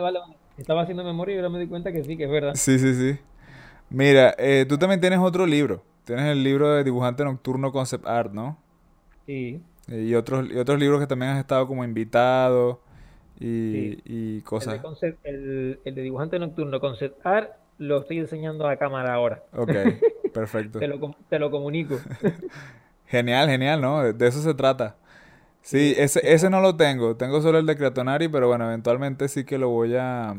[0.57, 2.53] Estaba haciendo memoria y ahora me di cuenta que sí, que es verdad.
[2.55, 3.19] Sí, sí, sí.
[3.89, 5.83] Mira, eh, tú también tienes otro libro.
[6.05, 8.57] Tienes el libro de dibujante nocturno Concept Art, ¿no?
[9.25, 9.61] Sí.
[9.87, 12.79] Y otros, y otros libros que también has estado como invitado
[13.39, 14.81] y, y cosas.
[15.23, 19.43] El de, el de dibujante nocturno Concept Art lo estoy enseñando a cámara ahora.
[19.53, 19.71] Ok,
[20.33, 20.79] perfecto.
[20.79, 21.99] te, lo, te lo comunico.
[23.07, 24.13] genial, genial, ¿no?
[24.13, 24.95] De, eso se trata.
[25.65, 27.15] Sí, ese, ese no lo tengo.
[27.15, 30.35] Tengo solo el de Creatonari, pero bueno, eventualmente sí que lo voy a...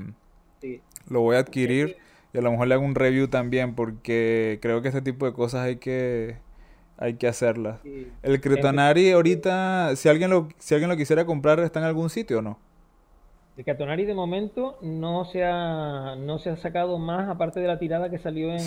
[0.60, 0.80] Sí.
[1.08, 1.96] Lo voy a adquirir
[2.32, 5.32] y a lo mejor le hago un review también porque creo que ese tipo de
[5.32, 6.36] cosas hay que
[6.96, 7.80] hay que hacerlas.
[8.22, 12.38] El Cretonari ahorita, si alguien lo si alguien lo quisiera comprar, ¿está en algún sitio
[12.38, 12.58] o no?
[13.56, 17.78] El Catonari de momento no se ha, no se ha sacado más aparte de la
[17.78, 18.60] tirada que salió en,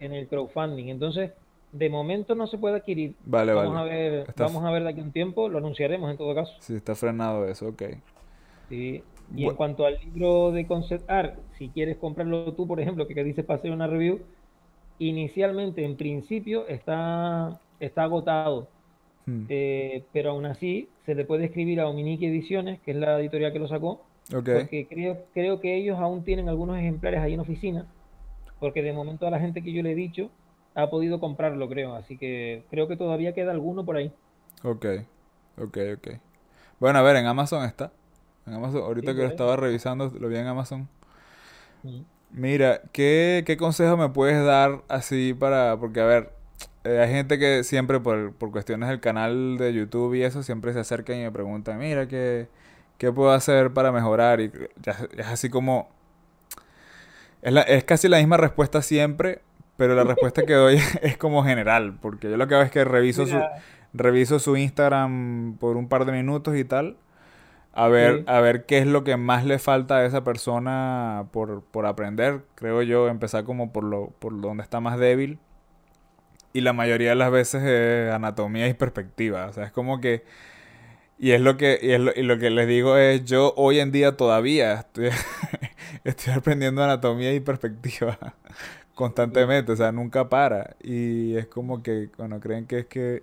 [0.00, 0.88] en el crowdfunding.
[0.88, 1.30] Entonces,
[1.72, 3.14] de momento no se puede adquirir.
[3.24, 6.34] Vale, vamos A ver, Vamos a ver de aquí un tiempo, lo anunciaremos en todo
[6.34, 6.52] caso.
[6.60, 7.82] Sí, está frenado eso, ok.
[8.68, 9.02] Sí.
[9.34, 13.14] Y en cuanto al libro de Concept Art, si quieres comprarlo tú, por ejemplo, que,
[13.14, 14.20] que dice para hacer una review,
[14.98, 18.68] inicialmente, en principio, está, está agotado.
[19.24, 19.46] Hmm.
[19.48, 23.52] Eh, pero aún así se le puede escribir a Ominique Ediciones, que es la editorial
[23.52, 27.86] que lo sacó, porque creo, creo que ellos aún tienen algunos ejemplares ahí en oficina,
[28.60, 30.30] porque de momento a la gente que yo le he dicho
[30.74, 34.12] ha podido comprarlo, creo, así que creo que todavía queda alguno por ahí.
[34.62, 34.86] Ok,
[35.58, 36.08] ok, ok.
[36.80, 37.92] Bueno, a ver, en Amazon está.
[38.46, 40.88] En Amazon, ahorita que lo estaba revisando, lo vi en Amazon.
[42.30, 46.32] Mira, ¿qué, ¿qué consejo me puedes dar así para, porque a ver,
[46.84, 50.72] eh, hay gente que siempre por, por cuestiones del canal de YouTube y eso, siempre
[50.72, 52.48] se acercan y me preguntan, mira, ¿qué,
[52.98, 54.40] qué puedo hacer para mejorar?
[54.40, 55.88] Y ya, es así como...
[57.42, 59.42] Es, la, es casi la misma respuesta siempre,
[59.76, 62.84] pero la respuesta que doy es como general, porque yo lo que hago es que
[62.84, 63.40] reviso su,
[63.92, 66.96] reviso su Instagram por un par de minutos y tal,
[67.74, 71.62] a ver, a ver qué es lo que más le falta a esa persona por,
[71.64, 72.42] por aprender.
[72.54, 75.38] Creo yo, empezar como por lo, por donde está más débil.
[76.52, 79.46] Y la mayoría de las veces es anatomía y perspectiva.
[79.46, 80.24] O sea, es como que.
[81.18, 83.78] Y es lo que, y es lo, y lo que les digo es, yo hoy
[83.80, 85.10] en día todavía estoy,
[86.04, 88.18] estoy aprendiendo anatomía y perspectiva
[88.94, 90.76] constantemente, o sea, nunca para.
[90.82, 93.22] Y es como que, bueno, creen que es que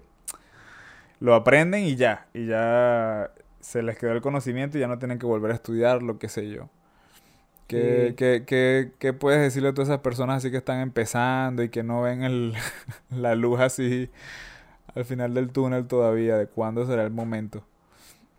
[1.19, 5.19] lo aprenden y ya, y ya se les quedó el conocimiento y ya no tienen
[5.19, 6.69] que volver a estudiar, lo que sé yo.
[7.67, 11.83] ¿Qué, qué, qué, puedes decirle a todas esas personas así que están empezando y que
[11.83, 12.55] no ven el,
[13.11, 14.09] la luz así
[14.95, 16.35] al final del túnel todavía?
[16.37, 17.63] ¿De cuándo será el momento?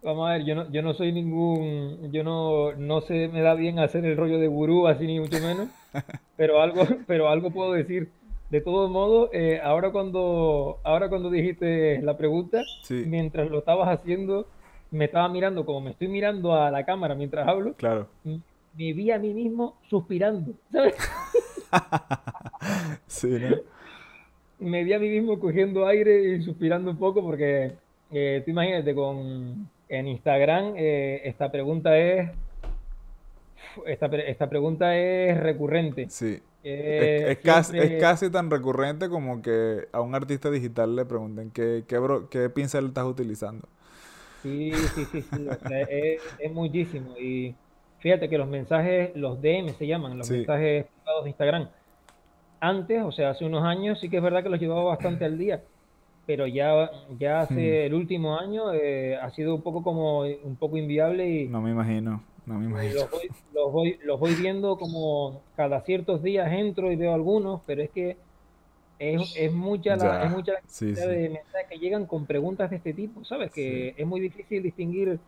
[0.03, 3.55] Vamos a ver, yo no, yo no soy ningún, yo no, no sé, me da
[3.55, 5.69] bien hacer el rollo de gurú así ni mucho menos,
[6.37, 8.09] pero algo, pero algo puedo decir.
[8.49, 14.49] De todos modos, eh, ahora cuando, ahora cuando dijiste la pregunta, mientras lo estabas haciendo,
[14.91, 17.75] me estaba mirando como me estoy mirando a la cámara mientras hablo.
[17.75, 18.09] Claro.
[18.25, 20.97] Me vi a mí mismo suspirando, ¿sabes?
[23.07, 23.57] sí, ¿no?
[24.59, 27.75] Me vi a mí mismo cogiendo aire y suspirando un poco porque
[28.11, 32.31] eh, tú imagínate con en Instagram eh, esta pregunta es
[33.87, 36.09] esta, esta pregunta es recurrente.
[36.09, 36.40] Sí.
[36.62, 41.85] es, casi, es, casi, tan recurrente como que a un artista digital le pregunten qué,
[41.87, 41.98] qué,
[42.31, 43.68] qué pincel estás utilizando.
[44.42, 45.46] Sí, sí, sí, sí.
[46.38, 47.16] es, muchísimo.
[47.18, 47.55] Y
[47.98, 51.68] fíjate que los mensajes, los DM se llaman, los mensajes privados de Instagram.
[52.61, 55.38] Antes, o sea, hace unos años, sí que es verdad que los llevaba bastante al
[55.38, 55.62] día.
[56.26, 57.87] Pero ya, ya hace hmm.
[57.87, 61.48] el último año eh, ha sido un poco como un poco inviable y.
[61.48, 62.94] No me imagino, no me imagino.
[62.94, 67.62] Los voy, los voy, los voy viendo como cada ciertos días entro y veo algunos,
[67.66, 68.16] pero es que
[68.98, 72.92] es, es mucha la, es mucha cantidad de mensajes que llegan con preguntas de este
[72.92, 73.50] tipo, ¿sabes?
[73.50, 75.18] Que es muy difícil distinguir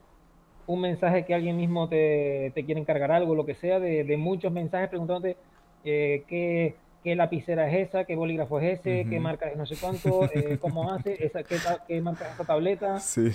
[0.66, 4.16] un mensaje que alguien mismo te, te quiere encargar algo, lo que sea, de, de
[4.16, 5.36] muchos mensajes preguntándote
[5.84, 9.76] eh, qué, qué, lapicera es esa, qué bolígrafo es ese, qué marca es no sé
[9.80, 12.98] cuánto, eh, cómo hace, esa, qué, qué, marca es esa tableta.
[13.00, 13.30] Sí.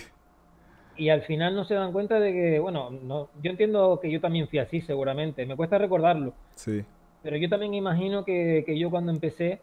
[0.96, 4.20] Y al final no se dan cuenta de que, bueno, no, yo entiendo que yo
[4.20, 6.34] también fui así seguramente, me cuesta recordarlo.
[6.56, 6.84] Sí.
[7.22, 9.62] Pero yo también imagino que, que yo cuando empecé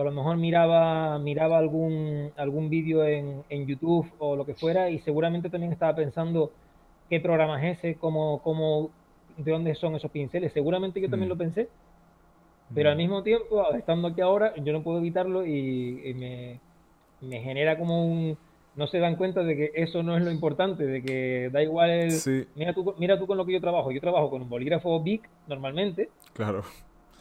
[0.00, 4.90] a lo mejor miraba, miraba algún, algún vídeo en, en, YouTube o lo que fuera
[4.90, 6.52] y seguramente también estaba pensando
[7.08, 8.90] qué programa es ese, cómo, cómo,
[9.36, 10.52] de dónde son esos pinceles.
[10.52, 11.32] Seguramente yo también mm.
[11.32, 11.68] lo pensé,
[12.74, 12.98] pero al mm.
[12.98, 16.60] mismo tiempo, estando aquí ahora, yo no puedo evitarlo y, me,
[17.20, 18.38] me, genera como un...
[18.76, 21.90] No se dan cuenta de que eso no es lo importante, de que da igual
[21.90, 22.46] el...
[22.54, 23.90] Mira, tú, mira tú con lo que yo trabajo.
[23.90, 26.08] Yo trabajo con un bolígrafo Bic normalmente.
[26.32, 26.62] Claro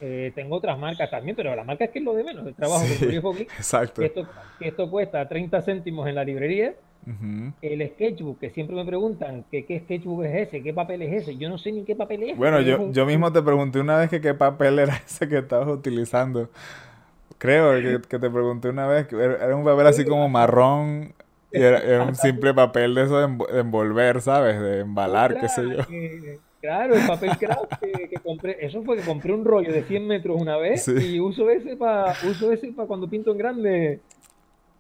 [0.02, 2.48] eh, tengo otras marcas también, pero la marca es que es lo de menos.
[2.48, 2.86] El trabajo
[3.22, 4.02] con Exacto.
[4.02, 4.28] esto,
[4.60, 6.74] esto, cuesta 30 céntimos en la librería.
[7.62, 11.38] El sketchbook, que siempre me preguntan que qué sketchbook es ese, qué papel es ese.
[11.38, 12.38] Yo no sé ni qué papel es.
[12.38, 15.68] Bueno, yo, yo mismo te pregunté una vez que qué papel era ese que estabas
[15.68, 16.50] utilizando.
[17.38, 21.14] Creo que, que te pregunté una vez que era un papel así como marrón
[21.52, 24.60] y era, un simple papel de eso de envolver, ¿sabes?
[24.60, 25.84] De embalar, qué sé yo.
[26.62, 30.42] Claro, el papel craft que, compré, eso fue que compré un rollo de 100 metros
[30.42, 34.00] una vez y uso ese para uso ese para cuando pinto en grande.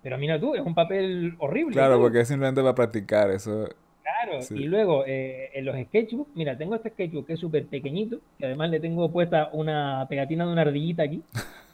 [0.01, 1.73] Pero mira tú, es un papel horrible.
[1.73, 3.67] Claro, porque es simplemente para practicar eso.
[4.01, 8.19] Claro, y luego eh, en los sketchbooks, mira, tengo este sketchbook que es súper pequeñito,
[8.37, 11.21] que además le tengo puesta una pegatina de una ardillita aquí.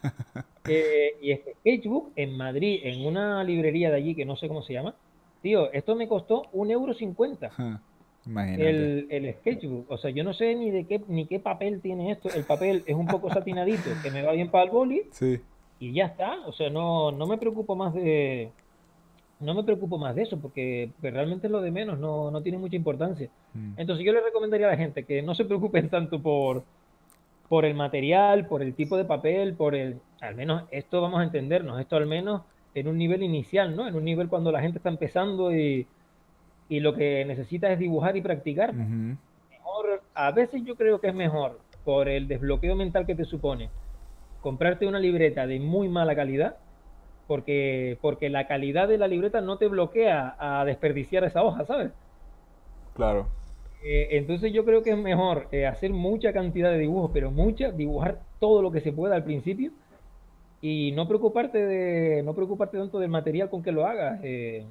[0.68, 4.64] Eh, y este sketchbook en Madrid, en una librería de allí que no sé cómo
[4.64, 4.96] se llama,
[5.44, 7.52] tío, esto me costó un euro cincuenta
[8.36, 9.90] el, el, sketchbook.
[9.90, 12.30] O sea, yo no sé ni de qué ni qué papel tiene esto.
[12.34, 15.04] El papel es un poco satinadito, que me va bien para el boli.
[15.12, 15.40] Sí.
[15.80, 16.40] Y ya está.
[16.46, 18.52] O sea, no, no me preocupo más de.
[19.40, 22.42] No me preocupo más de eso, porque pues, realmente es lo de menos, no, no
[22.42, 23.30] tiene mucha importancia.
[23.54, 23.74] Mm.
[23.78, 26.64] Entonces yo le recomendaría a la gente que no se preocupen tanto por,
[27.50, 30.00] por el material, por el tipo de papel, por el.
[30.22, 33.88] Al menos esto vamos a entendernos, esto al menos en un nivel inicial, ¿no?
[33.88, 35.86] En un nivel cuando la gente está empezando y
[36.70, 38.74] y lo que necesitas es dibujar y practicar.
[38.74, 43.70] Mejor, a veces yo creo que es mejor, por el desbloqueo mental que te supone,
[44.46, 46.58] comprarte una libreta de muy mala calidad,
[47.26, 51.92] porque, porque la calidad de la libreta no te bloquea a desperdiciar esa hoja, ¿sabes?
[52.94, 53.26] Claro.
[53.84, 57.72] Eh, entonces yo creo que es mejor eh, hacer mucha cantidad de dibujos, pero mucha,
[57.72, 59.72] dibujar todo lo que se pueda al principio
[60.62, 64.20] y no preocuparte de no preocuparte tanto del material con que lo hagas.
[64.22, 64.64] Eh,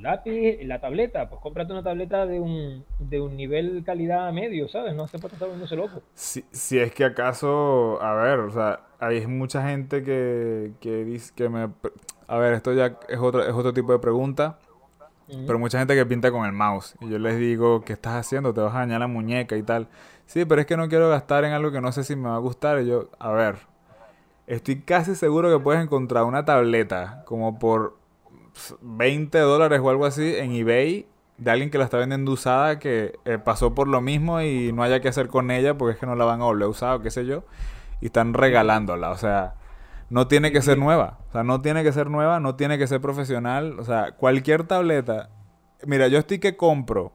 [0.00, 4.94] lápiz, la tableta, pues cómprate una tableta de un, de un nivel calidad medio, ¿sabes?
[4.94, 6.02] No hace falta estar ese loco.
[6.14, 11.32] Si, si es que acaso, a ver, o sea, hay mucha gente que, que dice
[11.34, 11.68] que me...
[12.26, 14.58] A ver, esto ya es otro, es otro tipo de pregunta.
[15.46, 16.94] Pero mucha gente que pinta con el mouse.
[17.02, 18.54] Y yo les digo, ¿qué estás haciendo?
[18.54, 19.86] Te vas a dañar la muñeca y tal.
[20.24, 22.36] Sí, pero es que no quiero gastar en algo que no sé si me va
[22.36, 22.80] a gustar.
[22.80, 23.56] Y yo, a ver,
[24.46, 27.97] estoy casi seguro que puedes encontrar una tableta como por
[28.80, 31.06] 20 dólares o algo así en eBay
[31.38, 34.82] de alguien que la está vendiendo usada que eh, pasó por lo mismo y no
[34.82, 37.00] haya que hacer con ella porque es que no la van a volver usada o
[37.00, 37.44] qué sé yo.
[38.00, 39.10] Y están regalándola.
[39.10, 39.54] O sea,
[40.10, 41.18] no tiene que ser nueva.
[41.28, 43.78] O sea, no tiene que ser nueva, no tiene que ser profesional.
[43.78, 45.30] O sea, cualquier tableta.
[45.86, 47.12] Mira, yo estoy que compro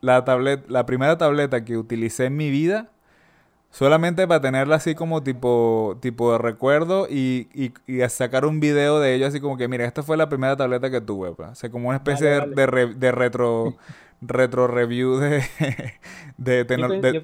[0.00, 0.24] la,
[0.68, 2.91] la primera tableta que utilicé en mi vida
[3.72, 9.00] solamente para tenerla así como tipo, tipo de recuerdo y, y, y, sacar un video
[9.00, 11.32] de ello así como que, mira, esta fue la primera tableta que tuve.
[11.32, 11.48] Pues.
[11.50, 13.74] O sea, como una especie De, de, retro,
[14.20, 15.42] retro review de...
[16.36, 17.22] de, de,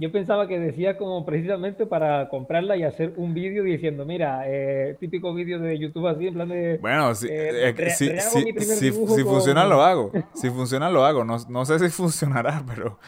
[0.00, 4.96] yo pensaba que decía como precisamente para comprarla y hacer un vídeo diciendo, mira, eh,
[5.00, 6.78] típico vídeo de YouTube así, en plan de...
[6.80, 10.12] Bueno, si, eh, si, si, si funciona lo hago.
[10.34, 11.24] Si funciona lo hago.
[11.24, 13.00] No, no sé si funcionará, pero...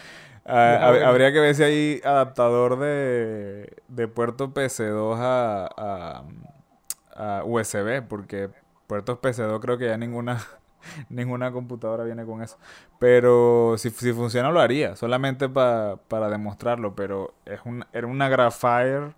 [0.45, 6.25] Ah, habría que ver si hay adaptador de, de puerto PC2 a, a,
[7.41, 8.51] a USB, porque
[8.87, 10.41] puertos PC2 creo que ya ninguna
[11.11, 12.59] Ninguna computadora viene con eso.
[12.99, 16.95] Pero si, si funciona lo haría, solamente para demostrarlo.
[16.97, 19.15] Pero es un, era una Graphire,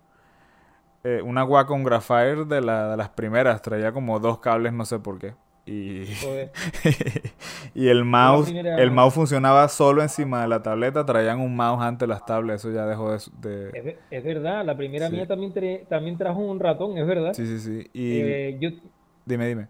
[1.03, 3.61] eh, una Wacom de, la, de las primeras.
[3.61, 5.35] Traía como dos cables, no sé por qué.
[5.65, 6.03] Y,
[7.73, 12.05] y el mouse el mouse funcionaba solo encima de la tableta traían un mouse antes
[12.05, 15.53] las tablets eso ya dejó de, Es, verdad la primera mía también
[15.87, 18.71] también trajo un ratón es verdad sí sí sí y eh, yo...
[19.25, 19.67] dime dime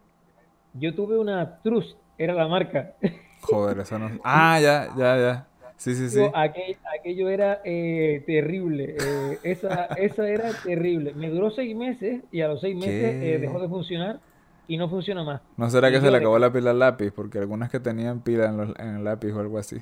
[0.74, 2.96] yo tuve una Trust, era la marca.
[3.42, 4.10] Joder, eso no.
[4.24, 5.48] Ah, ya, ya, ya.
[5.78, 6.20] Sí, sí, sí.
[6.34, 8.96] aquello era eh, terrible.
[9.00, 11.14] Eh, esa, esa era terrible.
[11.14, 14.20] Me duró seis meses y a los seis meses eh, dejó de funcionar
[14.68, 15.42] y no funciona más.
[15.58, 17.12] ¿No será que se le acabó la pila al lápiz?
[17.12, 19.78] Porque algunas que tenían pila en, los, en el lápiz o algo así.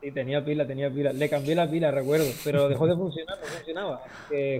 [0.00, 1.12] Sí, tenía pila, tenía pila.
[1.12, 4.00] Le cambié la pila, recuerdo, pero dejó de funcionar, no funcionaba.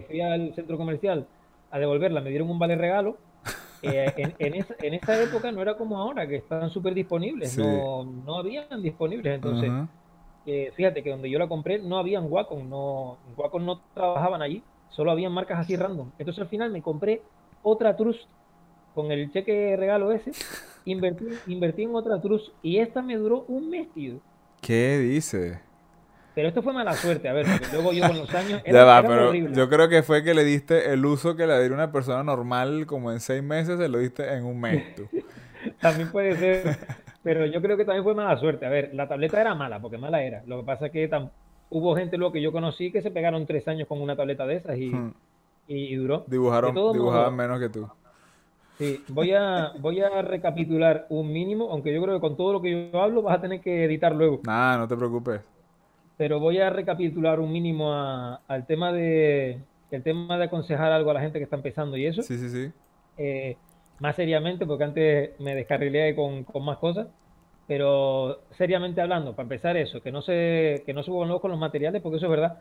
[0.06, 1.26] fui al centro comercial
[1.70, 3.18] a devolverla, me dieron un vale regalo
[3.82, 8.82] eh, en, esa, época no era como ahora, que estaban súper disponibles, no, no habían
[8.82, 9.34] disponibles.
[9.34, 9.70] Entonces,
[10.46, 14.62] eh, fíjate que donde yo la compré no habían Wacom, no, Wacom no trabajaban allí,
[14.90, 16.10] solo habían marcas así random.
[16.18, 17.22] Entonces al final me compré
[17.62, 18.22] otra Trust
[18.96, 20.32] con el cheque regalo ese,
[20.86, 24.18] invertí, invertí en otra Trust y esta me duró un mes, tío.
[24.60, 25.60] ¿Qué dice?
[26.34, 28.62] Pero esto fue mala suerte, a ver, porque luego yo con los años.
[28.64, 31.52] Era, ya va, pero yo creo que fue que le diste el uso que le
[31.52, 35.08] daría una persona normal como en seis meses, se lo diste en un mes tú.
[35.80, 36.78] también puede ser,
[37.22, 38.66] pero yo creo que también fue mala suerte.
[38.66, 40.42] A ver, la tableta era mala, porque mala era.
[40.46, 41.10] Lo que pasa es que
[41.68, 44.56] hubo gente luego que yo conocí que se pegaron tres años con una tableta de
[44.56, 45.14] esas y, hmm.
[45.68, 46.24] y, duró.
[46.26, 47.88] Dibujaron, dibujaban menos que tú.
[48.78, 52.62] Sí, voy a, voy a recapitular un mínimo, aunque yo creo que con todo lo
[52.62, 54.40] que yo hablo vas a tener que editar luego.
[54.44, 55.40] Nada, no te preocupes
[56.16, 59.60] pero voy a recapitular un mínimo al tema de
[59.90, 62.22] el tema de aconsejar algo a la gente que está empezando y eso.
[62.22, 62.72] Sí, sí, sí.
[63.18, 63.56] Eh,
[64.00, 67.06] más seriamente, porque antes me descarrilé con, con, más cosas,
[67.66, 71.60] pero seriamente hablando, para empezar eso, que no se, que no se vuelvan con los
[71.60, 72.58] materiales, porque eso es verdad.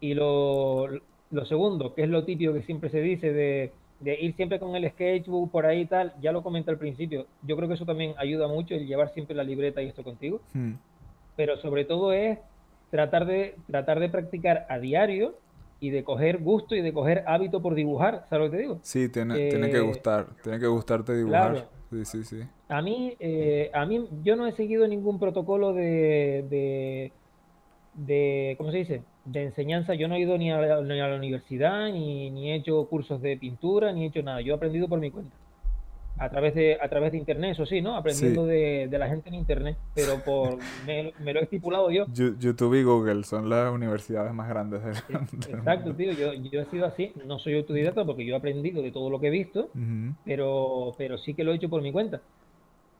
[0.00, 0.88] Y lo,
[1.30, 4.74] lo segundo, que es lo típico que siempre se dice de, de, ir siempre con
[4.76, 7.86] el sketchbook por ahí y tal, ya lo comenté al principio, yo creo que eso
[7.86, 10.40] también ayuda mucho, el llevar siempre la libreta y esto contigo.
[10.52, 10.74] Hmm.
[11.36, 12.38] Pero sobre todo es
[12.90, 15.34] tratar de, tratar de practicar a diario
[15.80, 18.78] y de coger gusto y de coger hábito por dibujar, ¿sabes lo que te digo?
[18.82, 21.66] Sí, tiene, tiene que eh, gustar, tiene que gustarte dibujar.
[21.90, 22.42] Sí, sí, sí.
[22.68, 27.12] A mí, eh, a mí, yo no he seguido ningún protocolo de, de,
[27.94, 29.02] de, ¿cómo se dice?
[29.24, 29.94] De enseñanza.
[29.94, 33.20] Yo no he ido ni a, ni a la universidad, ni, ni he hecho cursos
[33.22, 34.40] de pintura, ni he hecho nada.
[34.40, 35.36] Yo he aprendido por mi cuenta
[36.18, 37.96] a través de a través de internet, eso sí, ¿no?
[37.96, 42.06] Aprendiendo de, de, la gente en internet, pero por me, lo he estipulado yo.
[42.12, 44.94] YouTube y Google son las universidades más grandes del,
[45.54, 48.92] Exacto, tío, yo, yo, he sido así, no soy autodidacta porque yo he aprendido de
[48.92, 49.70] todo lo que he visto,
[50.24, 52.20] pero, pero sí que lo he hecho por mi cuenta.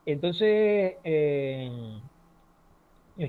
[0.05, 1.71] Entonces, eh,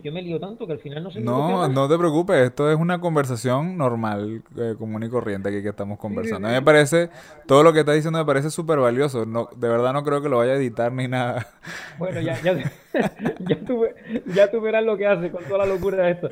[0.01, 2.77] yo me lío tanto que al final no sé No, no te preocupes, esto es
[2.77, 6.47] una conversación normal, eh, común y corriente aquí que estamos conversando.
[6.47, 7.09] A mí me parece,
[7.45, 9.25] todo lo que estás diciendo me parece súper valioso.
[9.25, 11.47] No, de verdad no creo que lo vaya a editar ni nada.
[11.97, 12.53] Bueno, ya, ya,
[13.39, 13.85] ya, tú,
[14.33, 16.29] ya tú verás lo que hace con toda la locura de esto.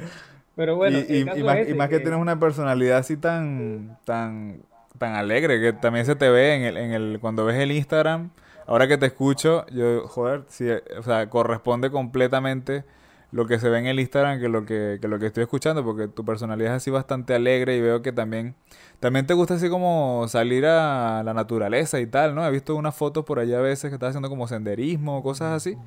[0.56, 2.00] Pero bueno, y, más, que...
[2.00, 4.62] tienes una personalidad así tan, tan,
[4.98, 8.32] tan alegre, que también se te ve en el, en el, cuando ves el Instagram.
[8.68, 12.84] Ahora que te escucho, yo, joder, sí, o sea, corresponde completamente
[13.32, 15.84] lo que se ve en el Instagram que lo que, que, lo que estoy escuchando,
[15.84, 18.56] porque tu personalidad es así bastante alegre y veo que también,
[19.00, 22.46] también te gusta así como salir a la naturaleza y tal, ¿no?
[22.46, 25.78] He visto unas fotos por allá a veces que estás haciendo como senderismo, cosas así.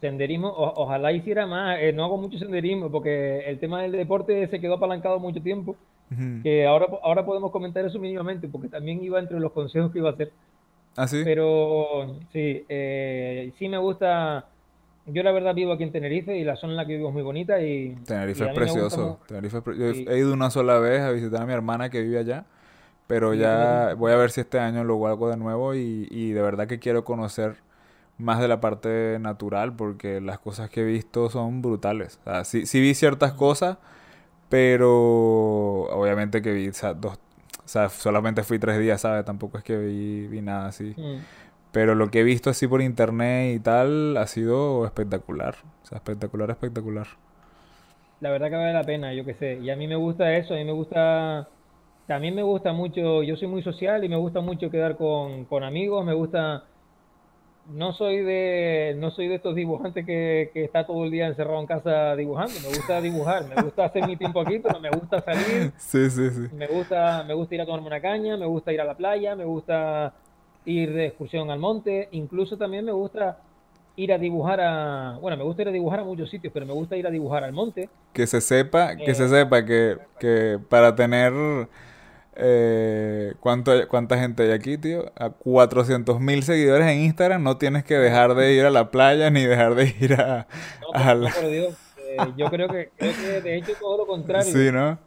[0.00, 4.60] Senderismo, ojalá hiciera más, eh, no hago mucho senderismo porque el tema del deporte se
[4.60, 5.76] quedó apalancado mucho tiempo,
[6.42, 10.10] que ahora, ahora podemos comentar eso mínimamente, porque también iba entre los consejos que iba
[10.10, 10.32] a hacer.
[10.96, 11.20] ¿Ah, sí?
[11.24, 14.46] Pero sí, eh, sí me gusta
[15.06, 17.14] yo la verdad vivo aquí en Tenerife y la zona en la que vivo es
[17.14, 17.96] muy bonita y...
[18.04, 19.20] Tenerife es precioso.
[19.26, 22.44] Tenerife Yo he ido una sola vez a visitar a mi hermana que vive allá,
[23.06, 26.42] pero ya voy a ver si este año lo hago de nuevo y, y de
[26.42, 27.56] verdad que quiero conocer
[28.18, 32.18] más de la parte natural porque las cosas que he visto son brutales.
[32.22, 33.78] O sea, sí, sí vi ciertas cosas,
[34.48, 37.18] pero obviamente que vi, o sea, dos,
[37.64, 39.24] o sea, solamente fui tres días, ¿sabes?
[39.24, 40.94] Tampoco es que vi, vi nada así.
[40.96, 41.18] Mm.
[41.72, 45.56] Pero lo que he visto así por internet y tal ha sido espectacular.
[45.82, 47.06] O sea, espectacular, espectacular.
[48.20, 49.58] La verdad que vale la pena, yo qué sé.
[49.62, 51.48] Y a mí me gusta eso, a mí me gusta...
[52.06, 55.64] También me gusta mucho, yo soy muy social y me gusta mucho quedar con, con
[55.64, 56.64] amigos, me gusta...
[57.68, 61.58] No soy de no soy de estos dibujantes que, que está todo el día encerrado
[61.58, 65.20] en casa dibujando, me gusta dibujar, me gusta hacer mi tiempo aquí, pero me gusta
[65.20, 65.72] salir.
[65.76, 66.48] Sí, sí, sí.
[66.54, 69.34] Me gusta me gusta ir a tomarme una caña, me gusta ir a la playa,
[69.34, 70.14] me gusta
[70.66, 73.38] ir de excursión al monte, incluso también me gusta
[73.96, 76.74] ir a dibujar a, bueno, me gusta ir a dibujar a muchos sitios, pero me
[76.74, 77.88] gusta ir a dibujar al monte.
[78.12, 81.32] Que se sepa, que se eh, sepa que, que para tener
[82.38, 85.10] eh, ¿cuánto, ¿cuánta gente hay aquí, tío?
[85.16, 89.30] A 400 mil seguidores en Instagram no tienes que dejar de ir a la playa
[89.30, 90.46] ni dejar de ir a,
[90.82, 91.74] no, por Dios.
[91.98, 94.52] Eh, yo creo que, creo que de hecho todo lo contrario.
[94.52, 94.98] Sí, ¿no?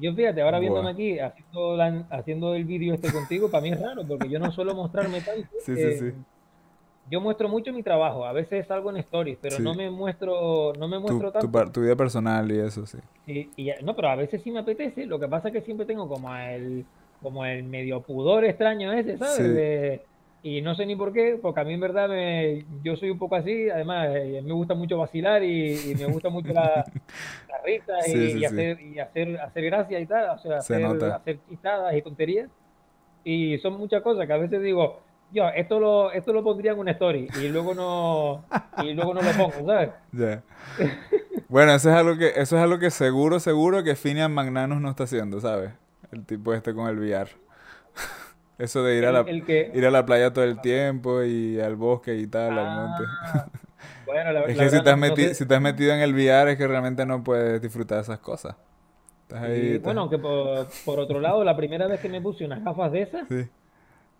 [0.00, 1.78] Yo fíjate, ahora viéndome aquí, haciendo,
[2.10, 5.48] haciendo el vídeo este contigo, para mí es raro, porque yo no suelo mostrarme tanto.
[5.64, 6.12] Sí, sí, sí.
[7.10, 10.88] Yo muestro mucho mi trabajo, a veces salgo en stories, pero no me muestro, no
[10.88, 11.72] me muestro tu, tanto.
[11.72, 12.98] Tu, vida personal y eso, sí.
[13.26, 16.06] Y, no, pero a veces sí me apetece, lo que pasa es que siempre tengo
[16.06, 16.84] como el,
[17.22, 19.38] como el medio pudor extraño ese, ¿sabes?
[19.38, 20.02] De,
[20.42, 23.18] y no sé ni por qué, porque a mí en verdad me, yo soy un
[23.18, 26.84] poco así, además eh, me gusta mucho vacilar y, me gusta mucho la,
[27.48, 31.94] la risa y, hacer, y hacer, hacer gracia y tal, o sea, hacer, hacer chistadas
[31.96, 32.48] y tonterías.
[33.24, 35.00] Y son muchas cosas que a veces digo,
[35.32, 38.44] yo, esto lo, esto lo pondría en una story y luego no,
[38.82, 39.90] y luego no lo pongo, ¿sabes?
[41.48, 44.88] bueno, eso es algo que, eso es algo que seguro, seguro que Finian Magnanus no
[44.88, 45.72] está haciendo, ¿sabes?
[46.12, 47.30] El tipo este con el VR.
[48.58, 52.16] Eso de ir a, la, ir a la playa todo el tiempo y al bosque
[52.16, 53.04] y tal, al monte.
[53.22, 53.46] Ah,
[54.06, 56.58] bueno, la, es que si, te has metido, si has metido en el VR es
[56.58, 58.56] que realmente no puedes disfrutar de esas cosas.
[59.82, 63.28] Bueno, aunque por, otro lado, la primera vez que me puse unas gafas de esas,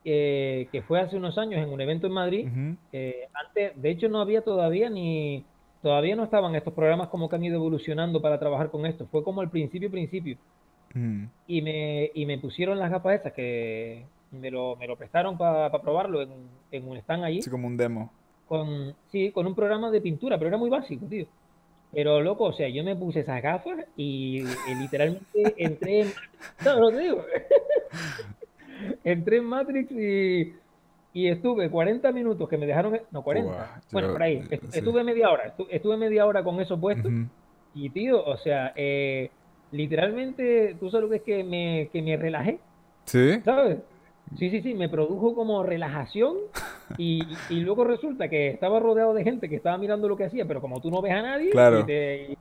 [0.05, 2.49] eh, que fue hace unos años en un evento en Madrid,
[2.93, 5.45] eh, antes, de hecho no había todavía ni,
[5.83, 9.25] todavía no estaban estos programas como que han ido evolucionando para trabajar con esto, fue
[9.25, 10.37] como al principio, principio.
[10.95, 15.71] y, me, y me pusieron las gafas esas que me lo, me lo prestaron para
[15.81, 16.31] probarlo en,
[16.71, 17.43] en, un stand allí.
[17.43, 18.11] Sí, como un demo.
[18.47, 21.27] Con, sí, con un programa de pintura, pero era muy básico, tío.
[21.93, 24.43] Pero loco, o sea, yo me puse esas gafas y,
[24.79, 25.27] literalmente
[25.57, 26.13] entré en...
[26.65, 27.25] No, lo digo.
[29.05, 30.55] entré en Matrix y,
[31.15, 33.01] y estuve 40 minutos que me dejaron...
[33.11, 33.83] No, 40.
[33.93, 34.43] bueno, por ahí.
[34.51, 35.55] Estuve media hora.
[35.71, 37.09] Estuve, media hora con eso puesto.
[37.75, 39.31] Y, tío, o sea, eh,
[39.73, 42.59] literalmente, tú sabes lo que es que me, que me relajé.
[43.05, 43.41] Sí.
[43.43, 43.79] ¿Sabes?
[44.37, 46.35] Sí, sí, sí, me produjo como relajación
[46.99, 50.47] y, y, luego resulta que estaba rodeado de gente que estaba mirando lo que hacía,
[50.47, 52.37] pero como tú no ves a nadie,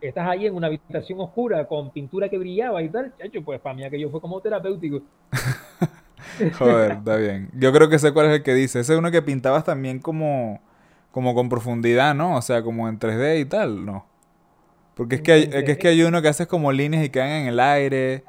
[0.00, 3.74] estás ahí en una habitación oscura con pintura que brillaba y tal, chacho, pues para
[3.74, 5.02] mí aquello fue como terapéutico.
[6.58, 7.50] Joder, está bien.
[7.54, 8.80] Yo creo que sé cuál es el que dice.
[8.80, 10.60] Ese es uno que pintabas también como,
[11.10, 12.36] como con profundidad, ¿no?
[12.36, 14.06] O sea, como en 3D y tal, ¿no?
[14.94, 17.46] Porque es que hay, es que, hay uno que haces como líneas y quedan en
[17.46, 18.24] el aire.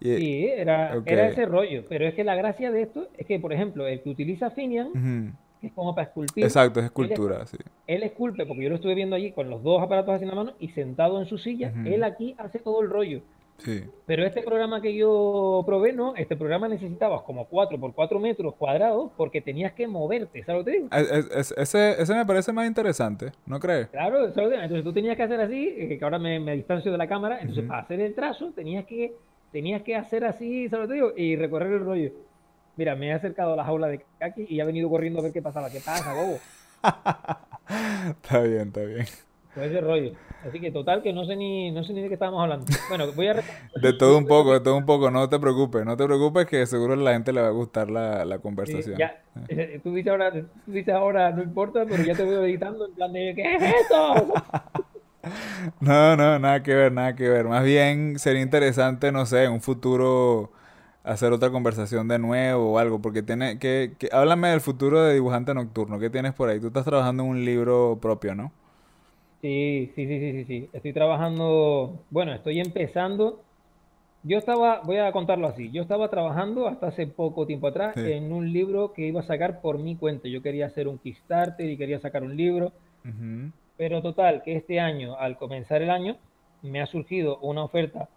[0.00, 1.84] Sí, era, era ese rollo.
[1.88, 5.36] Pero es que la gracia de esto es que, por ejemplo, el que utiliza Finian,
[5.60, 6.44] que es como para esculpir.
[6.44, 7.58] Exacto, es escultura, sí.
[7.86, 10.36] Él esculpe, porque yo lo estuve viendo allí con los dos aparatos así en la
[10.36, 13.20] mano y sentado en su silla, él aquí hace todo el rollo.
[13.58, 13.84] Sí.
[14.06, 18.54] Pero este programa que yo probé, no, este programa necesitabas como 4 por 4 metros
[18.54, 20.88] cuadrados porque tenías que moverte, ¿sabes lo que te digo?
[21.58, 23.88] ese, ese me parece más interesante, ¿no crees?
[23.88, 27.06] Claro, entonces tú tenías que hacer así, eh, que ahora me, me distancio de la
[27.06, 29.14] cámara, entonces para hacer el trazo tenías que,
[29.52, 31.12] tenías que hacer así, ¿sabes te digo?
[31.16, 32.10] Y recorrer el rollo.
[32.76, 35.32] Mira, me he acercado a la jaula de Kaki y ha venido corriendo a ver
[35.32, 35.70] qué pasaba.
[35.70, 36.38] ¿Qué pasa, bobo?
[38.10, 39.06] está bien, está bien.
[39.54, 40.12] Pues ese rollo.
[40.46, 42.66] Así que total que no sé ni, no sé ni de qué estábamos hablando.
[42.88, 43.34] Bueno, voy a
[43.82, 46.64] De todo un poco, de todo un poco, no te preocupes, no te preocupes que
[46.66, 48.96] seguro a la gente le va a gustar la, la conversación.
[48.96, 52.86] ya, eh, tú dices ahora, tú dices ahora, no importa, pero ya te voy editando
[52.86, 54.32] en plan de ¿qué es esto?
[55.80, 57.46] No, no, nada que ver, nada que ver.
[57.46, 60.52] Más bien sería interesante, no sé, en un futuro
[61.02, 65.14] hacer otra conversación de nuevo o algo, porque tiene que, que háblame del futuro de
[65.14, 66.60] dibujante nocturno, ¿qué tienes por ahí?
[66.60, 68.52] Tú estás trabajando en un libro propio, ¿no?
[69.42, 70.70] Sí, sí, sí, sí, sí, sí.
[70.72, 73.46] Estoy trabajando, bueno, estoy empezando.
[74.22, 78.32] Yo estaba, voy a contarlo así, yo estaba trabajando hasta hace poco tiempo atrás en
[78.32, 80.28] un libro que iba a sacar por mi cuenta.
[80.28, 82.72] Yo quería hacer un Kickstarter y quería sacar un libro.
[83.80, 86.18] Pero total, que este año, al comenzar el año,
[86.60, 88.10] me ha surgido una oferta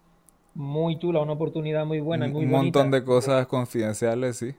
[0.53, 2.27] muy chula, una oportunidad muy buena.
[2.27, 4.53] Muy un montón de cosas confidenciales, sí.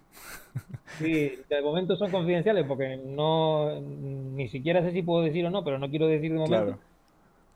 [0.97, 5.63] Sí, de momento son confidenciales porque no, ni siquiera sé si puedo decir o no,
[5.63, 6.79] pero no quiero decir de momento.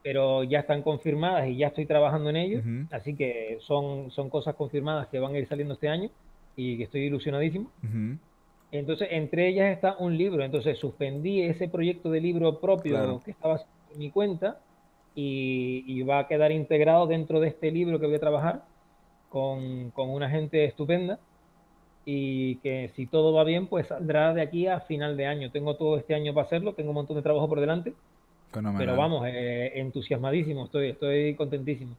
[0.03, 4.57] Pero ya están confirmadas y ya estoy trabajando en ello, así que son, son cosas
[4.57, 6.11] confirmadas que van a ir saliendo este año
[6.55, 7.71] y que estoy ilusionadísimo.
[8.71, 13.61] Entonces, entre ellas está un libro, entonces suspendí ese proyecto de libro propio que estaba
[13.93, 14.59] en mi cuenta
[15.15, 18.65] y, va a quedar integrado dentro de este libro que voy a trabajar
[19.31, 21.19] con, con una gente estupenda.
[22.05, 25.51] Y que si todo va bien, pues saldrá de aquí a final de año.
[25.51, 27.93] Tengo todo este año para hacerlo, tengo un montón de trabajo por delante,
[28.51, 31.97] pero vamos, eh, entusiasmadísimo, estoy, estoy contentísimo.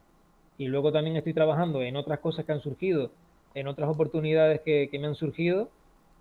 [0.58, 3.10] Y luego también estoy trabajando en otras cosas que han surgido,
[3.54, 5.68] en otras oportunidades que, que me han surgido,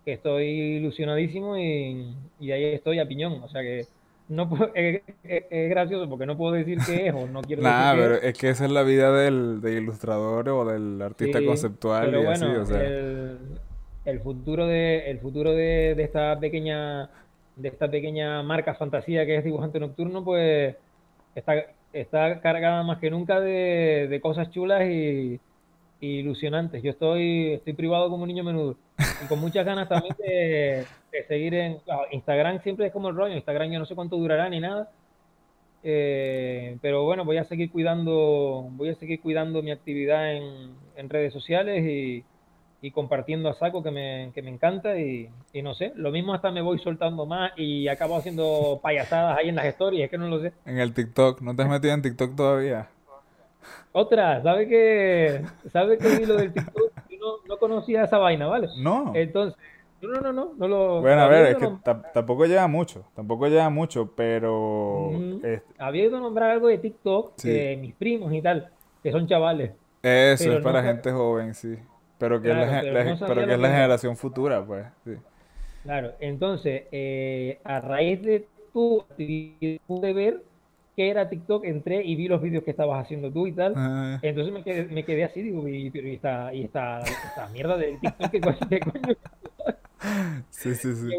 [0.10, 0.46] que estoy
[0.78, 3.44] ilusionadísimo y, y ahí estoy a piñón.
[3.44, 3.86] O sea que
[4.28, 5.02] no es,
[5.70, 8.38] gracioso porque no puedo decir qué es o no quiero decir pero es.
[8.38, 12.82] que esa es la vida del, ilustrador o del artista conceptual y así, o sea.
[14.06, 17.10] El, futuro de el futuro de, esta pequeña
[17.56, 20.76] de esta pequeña marca fantasía que es dibujante nocturno, pues
[21.36, 21.54] está,
[21.94, 25.40] está cargada más que nunca de, cosas chulas y,
[26.02, 26.82] ilusionantes.
[26.84, 28.78] Yo estoy estoy privado como un niño menudo
[29.24, 30.86] y con muchas ganas también de
[31.28, 31.78] seguir en
[32.12, 34.90] Instagram siempre es como el rollo, Instagram yo no sé cuánto durará ni nada.
[35.84, 41.10] Eh, pero bueno, voy a seguir cuidando, voy a seguir cuidando mi actividad en, en
[41.10, 42.26] redes sociales y,
[42.82, 46.34] y, compartiendo a saco que me, que me encanta y, y, no sé, lo mismo
[46.34, 50.18] hasta me voy soltando más y acabo haciendo payasadas ahí en las stories, es que
[50.18, 50.52] no lo sé.
[50.66, 52.90] En el TikTok, ¿no te has metido en TikTok todavía?
[53.92, 55.42] Otra, ¿sabe que,
[55.72, 56.92] sabe que lo del TikTok?
[57.10, 58.70] Yo no, no conocía esa vaina, ¿vale?
[58.78, 59.12] No.
[59.16, 59.58] Entonces,
[60.02, 61.02] no, no, no, no, lo...
[61.02, 61.70] Bueno, a ver, es que
[62.14, 65.12] tampoco lleva mucho, tampoco lleva mucho, pero...
[65.78, 68.70] Había ido a nombrar algo de TikTok, de mis primos y tal,
[69.04, 69.72] que son chavales.
[70.02, 71.78] Eso, es para gente joven, sí.
[72.18, 72.82] Pero que es la,
[73.28, 75.14] pero que es la generación futura, pues, sí.
[75.84, 79.06] Claro, entonces, eh, a raíz de tu
[79.88, 80.44] pude ver
[81.00, 83.74] qué era TikTok, entré y vi los vídeos que estabas haciendo tú y tal.
[83.78, 84.20] Ah.
[84.22, 87.98] Entonces me quedé, me quedé así, digo, y, y, esta, y esta, esta mierda de
[88.02, 88.30] TikTok,
[88.70, 89.16] ¿qué coño?
[90.50, 91.10] Sí, sí, sí.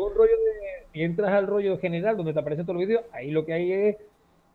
[0.92, 3.72] Y entras al rollo general donde te aparecen todos los vídeos, ahí lo que hay
[3.72, 3.96] es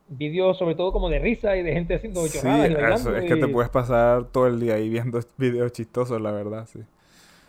[0.09, 3.47] vídeos sobre todo como de risa y de gente haciendo chorradas sí, es que te
[3.47, 6.81] puedes pasar todo el día ahí viendo vídeos chistosos, la verdad, sí.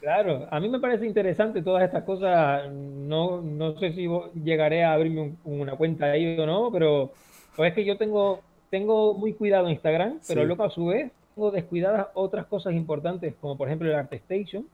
[0.01, 2.70] Claro, a mí me parece interesante todas estas cosas.
[2.72, 4.09] No, no sé si
[4.43, 7.12] llegaré a abrirme una cuenta ahí o no, pero
[7.57, 8.40] pues es que yo tengo,
[8.70, 13.57] tengo muy cuidado Instagram, pero luego a su vez tengo descuidadas otras cosas importantes, como
[13.57, 14.66] por ejemplo el ArtStation,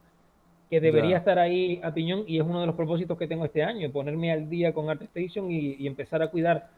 [0.70, 3.62] que debería estar ahí a piñón y es uno de los propósitos que tengo este
[3.62, 6.68] año, ponerme al día con ArtStation y, y empezar a cuidar.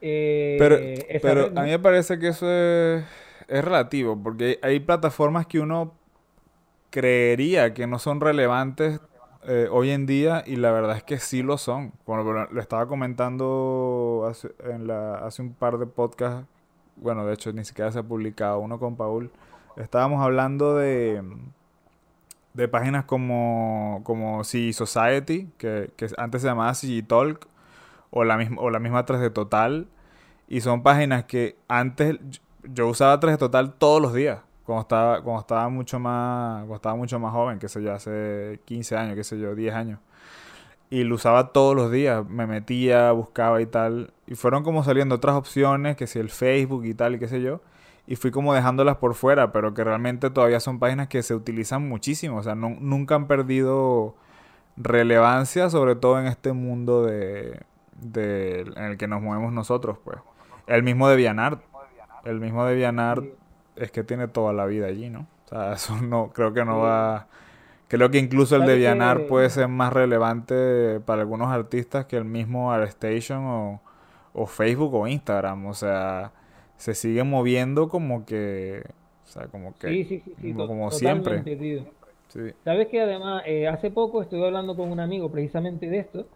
[0.00, 0.78] Eh, pero
[1.20, 3.04] pero a mí me parece que eso es,
[3.48, 5.94] relativo, porque hay plataformas que uno
[6.90, 9.00] creería que no son relevantes
[9.44, 11.92] eh, hoy en día y la verdad es que sí lo son.
[12.06, 16.46] Bueno, lo estaba comentando hace, en la, hace un par de podcasts,
[16.96, 19.30] bueno, de hecho ni siquiera se ha publicado, uno con Paul.
[19.76, 21.22] Estábamos hablando de
[22.58, 27.46] de páginas como, como Society, que, antes se llamaba CG Talk,
[28.10, 29.86] o la, misma, o la misma 3D Total.
[30.48, 32.18] Y son páginas que antes
[32.64, 36.94] yo usaba 3D Total todos los días, cuando estaba, cuando estaba mucho más, cuando estaba
[36.94, 39.98] mucho más joven, que sé yo, hace 15 años, qué sé yo, 10 años.
[40.90, 44.12] Y lo usaba todos los días, me metía, buscaba y tal.
[44.26, 47.40] Y fueron como saliendo otras opciones, que si el Facebook y tal, y qué sé
[47.40, 47.62] yo.
[48.06, 51.88] y fui como dejándolas por fuera, pero que realmente todavía son páginas que se utilizan
[51.88, 54.16] muchísimo, o sea, nunca han perdido
[54.76, 57.62] relevancia, sobre todo en este mundo de,
[58.02, 60.18] de, en el que nos movemos nosotros, pues.
[60.66, 61.62] El mismo de Vianart,
[62.24, 63.24] el mismo de Vianart
[63.78, 65.26] es que tiene toda la vida allí, ¿no?
[65.46, 67.26] O sea, eso no, creo que no va...
[67.88, 72.26] Creo que incluso el de Vianar puede ser más relevante para algunos artistas que el
[72.26, 73.80] mismo ArtStation o,
[74.34, 75.64] o Facebook o Instagram.
[75.64, 76.32] O sea,
[76.76, 78.82] se sigue moviendo como que...
[79.24, 79.88] O sea, como que...
[79.88, 81.42] Sí, sí, sí, como, siempre.
[82.62, 86.26] Sabes que además, eh, hace poco estuve hablando con un amigo precisamente de esto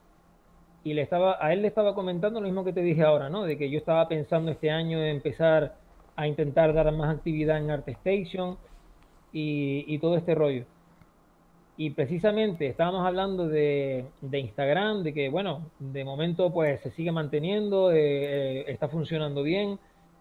[0.84, 3.44] y le estaba, a él le estaba comentando lo mismo que te dije ahora, ¿no?
[3.44, 5.76] De que yo estaba pensando este año en empezar
[6.16, 8.56] a intentar dar más actividad en ArtStation
[9.32, 10.64] y, todo este rollo.
[11.76, 17.90] Y precisamente estábamos hablando de, Instagram, de que, bueno, de momento pues se sigue manteniendo,
[17.92, 19.78] eh, eh, está funcionando bien,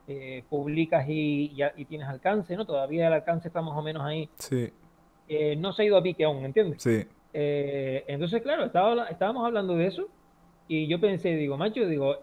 [0.08, 2.66] eh, publicas y, y, tienes alcance, ¿no?
[2.66, 4.30] Todavía el alcance está más o menos ahí.
[4.38, 4.72] Sí.
[5.58, 6.82] no se ha ido a pique aún, ¿entiendes?
[6.82, 7.06] Sí.
[7.34, 10.08] entonces, claro, estaba, estábamos hablando de eso
[10.68, 12.16] y yo pensé, digo, macho, digo,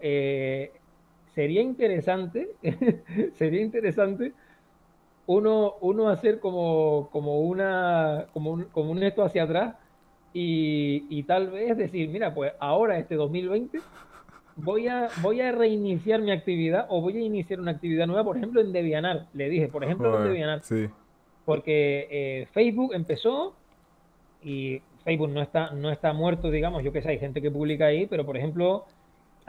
[1.39, 2.49] sería interesante,
[3.35, 4.33] sería interesante
[5.25, 9.75] uno, uno hacer como, como, una, como, un, como un esto hacia atrás
[10.33, 13.79] y, y, tal vez decir, mira, pues ahora este 2020
[14.57, 18.35] voy a, voy a reiniciar mi actividad o voy a iniciar una actividad nueva, por
[18.35, 19.27] ejemplo, en Debianar.
[19.33, 20.61] Le dije, por ejemplo, en Debianar.
[20.63, 20.89] Sí.
[21.45, 23.55] Porque eh, Facebook empezó
[24.43, 27.85] y Facebook no está, no está muerto, digamos, yo que sé, hay gente que publica
[27.85, 28.83] ahí, pero por ejemplo,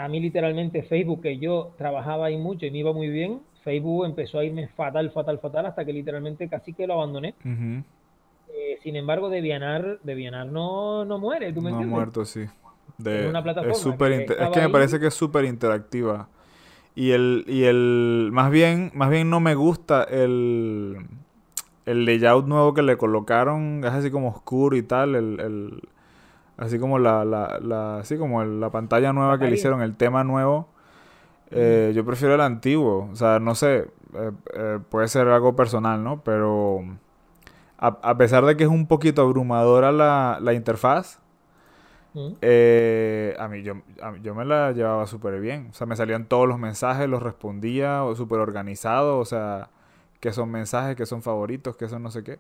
[0.05, 4.07] a mí literalmente Facebook, que yo trabajaba ahí mucho y me iba muy bien, Facebook
[4.07, 7.35] empezó a irme fatal, fatal, fatal, hasta que literalmente casi que lo abandoné.
[7.45, 12.47] Eh, sin embargo, Debianar, Debianar no, no muere, ¿tú me no ha muerto, sí.
[12.99, 16.29] De, una plataforma es, que es que me parece que es súper interactiva.
[16.95, 20.97] Y el, y el más bien, más bien no me gusta el,
[21.87, 25.83] el layout nuevo que le colocaron, es así como oscuro y tal, el,
[26.61, 30.23] así como la, la, la, así como la pantalla nueva que le hicieron, el tema
[30.23, 30.69] nuevo
[31.51, 33.09] eh, yo prefiero el antiguo.
[33.13, 36.23] O sea, no sé, eh, eh, puede ser algo personal, ¿no?
[36.23, 36.85] Pero
[37.79, 41.19] a, pesar de que es un poquito abrumadora la, la interfaz,
[42.13, 43.75] a, mí, yo,
[44.23, 45.69] yo me la llevaba súper bien.
[45.71, 49.19] O sea, me salían todos los mensajes, los respondía, súper organizado.
[49.19, 49.71] O sea,
[50.21, 52.39] que son mensajes, que son favoritos, que son no sé qué.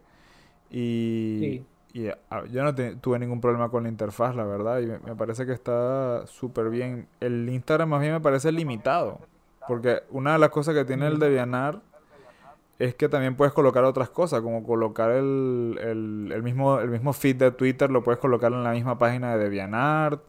[0.71, 5.17] Y, y ah, yo no tuve ningún problema con la interfaz, la verdad, y me,
[5.17, 7.09] parece que está súper bien.
[7.21, 9.19] El Instagram más bien me parece limitado,
[9.67, 11.81] porque una de las cosas que tiene el Debianar
[12.79, 15.79] es que también puedes colocar otras cosas, como colocar el,
[16.33, 19.45] el, mismo, el mismo feed de Twitter, lo puedes colocar en la misma página de
[19.45, 20.21] Debianar,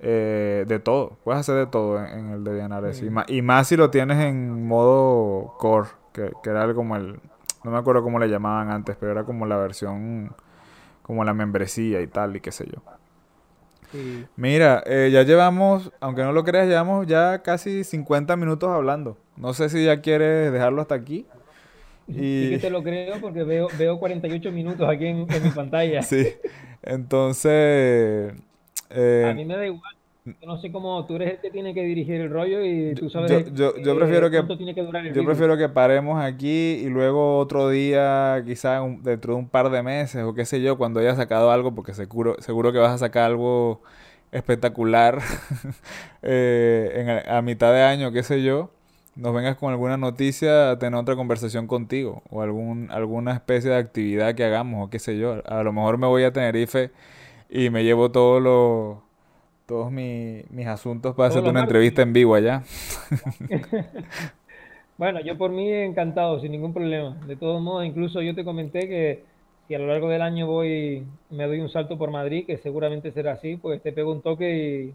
[0.00, 2.84] eh, de todo, puedes hacer de todo en, el Debianar.
[2.94, 7.20] Y, y, más si lo tienes en modo core, que, que era como el,
[7.64, 10.34] no me acuerdo cómo le llamaban antes, pero era como la versión
[11.02, 12.82] como la membresía y tal, y qué sé yo.
[14.36, 19.18] Mira, eh, ya llevamos, aunque no lo creas, llevamos ya casi 50 minutos hablando.
[19.36, 21.26] No sé si ya quieres dejarlo hasta aquí.
[22.08, 22.14] Y...
[22.14, 26.02] Sí que te lo creo porque veo, veo 48 minutos aquí en, mi pantalla.
[26.02, 26.26] Sí,
[26.82, 28.32] entonces...
[28.90, 29.96] Eh, a mí me da igual.
[30.24, 33.10] Yo no sé cómo tú eres el que tiene que dirigir el rollo y tú
[33.10, 34.36] sabes yo, yo, prefiero que
[35.12, 39.82] yo prefiero que paremos aquí y luego otro día quizá dentro de un par de
[39.82, 42.98] meses o qué sé yo cuando hayas sacado algo porque seguro seguro que vas a
[42.98, 43.82] sacar algo
[44.30, 45.18] espectacular
[46.22, 48.70] eh, a mitad de año qué sé yo
[49.14, 53.76] nos vengas con alguna noticia a tener otra conversación contigo o algún alguna especie de
[53.76, 55.42] actividad que hagamos o qué sé yo.
[55.46, 56.90] A lo mejor me voy a Tenerife
[57.50, 59.02] y me llevo todo lo
[59.66, 62.62] todos mis asuntos para hacerte una entrevista en vivo allá.
[64.98, 67.16] bueno, yo por mí encantado, sin ningún problema.
[67.26, 69.24] De todos modos, incluso yo te comenté que
[69.68, 73.12] si a lo largo del año voy, me doy un salto por Madrid, que seguramente
[73.12, 74.94] será así, pues te pego un toque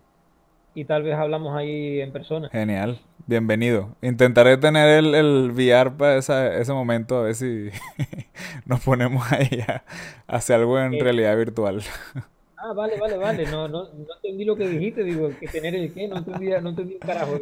[0.76, 2.50] y, tal vez hablamos ahí en persona.
[2.50, 3.96] Genial, bienvenido.
[4.02, 7.70] Intentaré tener el, el VR para ese momento, a ver si
[8.66, 9.84] nos ponemos ahí a,
[10.28, 11.82] hacer algo en realidad virtual.
[12.58, 13.46] Ah, vale, vale, vale.
[13.46, 15.04] No, no, no entendí lo que dijiste.
[15.04, 16.08] Digo, que tener el qué.
[16.08, 17.38] No entendí, no entendí un carajo.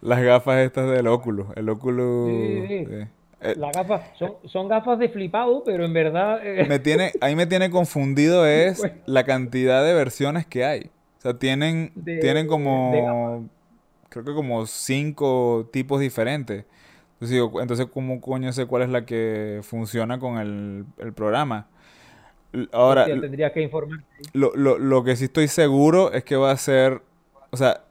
[0.00, 1.52] Las gafas estas del óculo.
[1.54, 2.26] El óculo.
[2.26, 3.06] Sí, sí.
[3.40, 6.40] Eh, Las gafas son, son gafas de flipado, pero en verdad.
[6.44, 8.92] Eh, me tiene, ahí me tiene confundido es pues.
[9.06, 10.90] la cantidad de versiones que hay.
[11.18, 13.48] O sea, tienen, tienen como.
[14.08, 16.64] Creo que como cinco tipos diferentes.
[17.14, 21.66] Entonces, digo, entonces, ¿cómo coño sé cuál es la que funciona con el, el programa?
[22.72, 24.00] Ahora, tendría que informar.
[24.32, 27.02] Lo, lo, lo que sí estoy seguro es que va a ser,
[27.50, 27.84] o sea,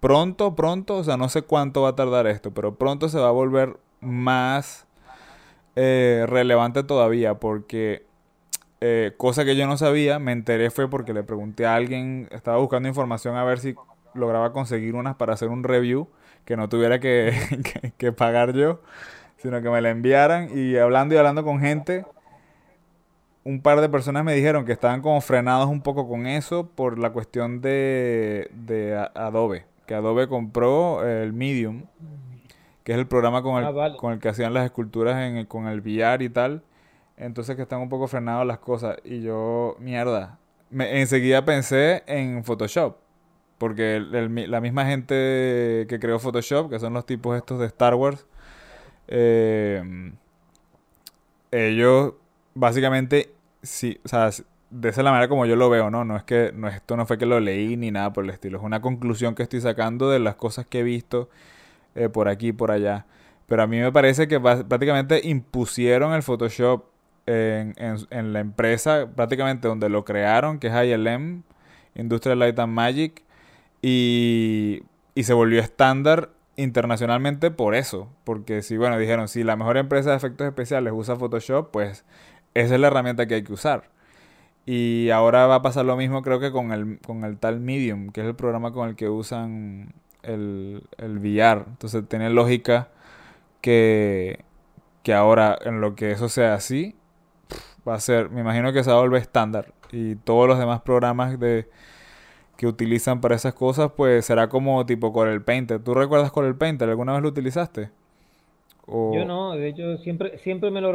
[0.00, 3.28] pronto, pronto, o sea, no sé cuánto va a tardar esto, pero pronto se va
[3.28, 4.86] a volver más
[5.76, 8.04] eh, relevante todavía porque
[8.80, 12.56] eh, cosa que yo no sabía, me enteré fue porque le pregunté a alguien, estaba
[12.56, 13.74] buscando información a ver si
[14.14, 16.08] lograba conseguir unas para hacer un review
[16.44, 17.32] que no tuviera que,
[17.98, 18.80] que, pagar yo,
[19.36, 22.04] sino que me la enviaran y hablando y hablando con gente,
[23.44, 26.98] un par de personas me dijeron que estaban como frenados un poco con eso por
[26.98, 31.84] la cuestión de, de Adobe, que Adobe compró el Medium,
[32.84, 35.66] que es el programa con el, ah, con el que hacían las esculturas en, con
[35.66, 36.62] el VR y tal.
[37.16, 38.96] Entonces que están un poco frenados las cosas.
[39.04, 40.38] Y yo, mierda.
[40.70, 42.96] Me, enseguida pensé en Photoshop.
[43.58, 48.26] Porque la misma gente que creó Photoshop, que son los tipos estos de Star Wars,
[49.06, 50.12] eh,
[51.50, 52.14] ellos
[52.54, 53.32] básicamente,
[53.62, 54.30] sí, o sea,
[54.70, 56.04] de esa manera como yo lo veo, ¿no?
[56.04, 58.58] No es que no, esto no fue que lo leí ni nada por el estilo.
[58.58, 61.28] Es una conclusión que estoy sacando de las cosas que he visto
[61.94, 63.06] eh, por aquí y por allá.
[63.46, 66.84] Pero a mí me parece que prácticamente impusieron el Photoshop
[67.26, 71.42] en, la empresa prácticamente donde lo crearon, que es ILM,
[71.94, 73.22] Industrial Light and Magic,
[73.82, 74.82] y,
[75.14, 78.08] y se volvió estándar internacionalmente por eso.
[78.24, 82.04] Porque si, bueno, dijeron, si la mejor empresa de efectos especiales usa Photoshop, pues
[82.54, 83.90] esa es la herramienta que hay que usar.
[84.66, 88.10] Y ahora va a pasar lo mismo creo que con el, con el tal Medium,
[88.10, 91.64] que es el programa con el que usan el, el VR.
[91.68, 92.88] Entonces tiene lógica
[93.60, 94.44] que,
[95.02, 96.96] que ahora en lo que eso sea así,
[97.88, 100.82] va a ser, me imagino que se va a volver estándar y todos los demás
[100.82, 101.68] programas de
[102.56, 105.82] que utilizan para esas cosas, pues será como tipo Corel Painter.
[105.82, 106.90] ¿Tú recuerdas Corel Painter?
[106.90, 107.90] ¿Alguna vez lo utilizaste?
[108.86, 110.92] Yo no, de hecho siempre siempre me lo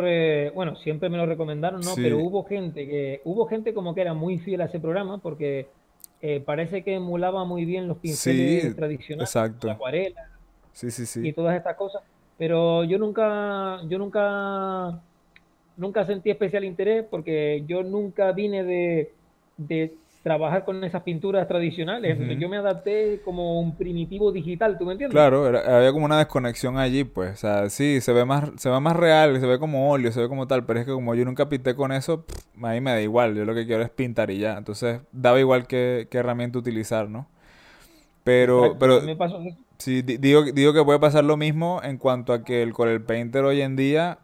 [0.53, 4.13] bueno, siempre me lo recomendaron, no, pero hubo gente que hubo gente como que era
[4.13, 5.67] muy fiel a ese programa porque
[6.21, 9.67] eh, parece que emulaba muy bien los pinceles tradicionales, exacto.
[9.67, 10.29] la acuarela.
[10.73, 11.25] Sí, sí, sí.
[11.25, 12.01] Y todas estas cosas,
[12.37, 14.99] pero yo nunca yo nunca
[15.77, 19.13] nunca sentí especial interés porque yo nunca vine de,
[20.25, 22.17] trabajar con esas pinturas tradicionales.
[22.39, 25.13] Yo me adapté como un primitivo digital, ¿tú me entiendes?
[25.13, 27.33] Claro, había como una desconexión allí, pues.
[27.33, 30.21] O sea, sí, se ve más, se ve más real, se ve como óleo, se
[30.21, 32.25] ve como tal, pero es que como yo nunca pinté con eso,
[32.59, 33.35] a mí me da igual.
[33.35, 34.57] Yo lo que quiero es pintar y ya.
[34.57, 37.27] Entonces, daba igual qué, herramienta utilizar, ¿no?
[38.23, 39.39] Pero, pero me pasó
[39.77, 43.45] sí, digo, digo que puede pasar lo mismo en cuanto a que el Corel Painter
[43.45, 44.17] hoy en día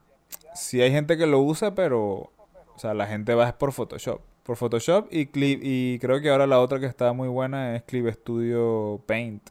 [0.56, 2.32] sí hay gente que lo usa, pero,
[2.74, 4.31] o sea, la gente va por Photoshop.
[4.44, 7.84] Por Photoshop y Clip, y creo que ahora la otra que está muy buena es
[7.84, 9.50] Clip Studio Paint.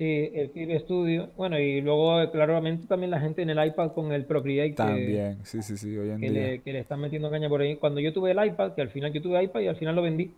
[0.00, 1.28] Sí, el Clip Studio.
[1.36, 4.72] Bueno, y luego claramente también la gente en el iPad con el Procreate.
[4.72, 6.42] También, sí, sí, sí, hoy en que día.
[6.42, 7.76] Le, que le están metiendo caña por ahí.
[7.76, 10.02] Cuando yo tuve el iPad, que al final yo tuve iPad y al final lo
[10.02, 10.32] vendí.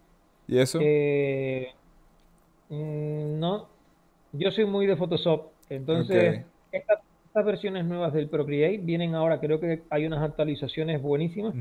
[0.49, 0.79] ¿Y eso?
[0.83, 1.73] Eh,
[2.71, 3.69] mm, no,
[4.33, 5.53] yo soy muy de Photoshop.
[5.69, 7.01] Entonces, esta
[7.33, 11.55] estas versiones nuevas del Procreate vienen ahora, creo que hay unas actualizaciones buenísimas.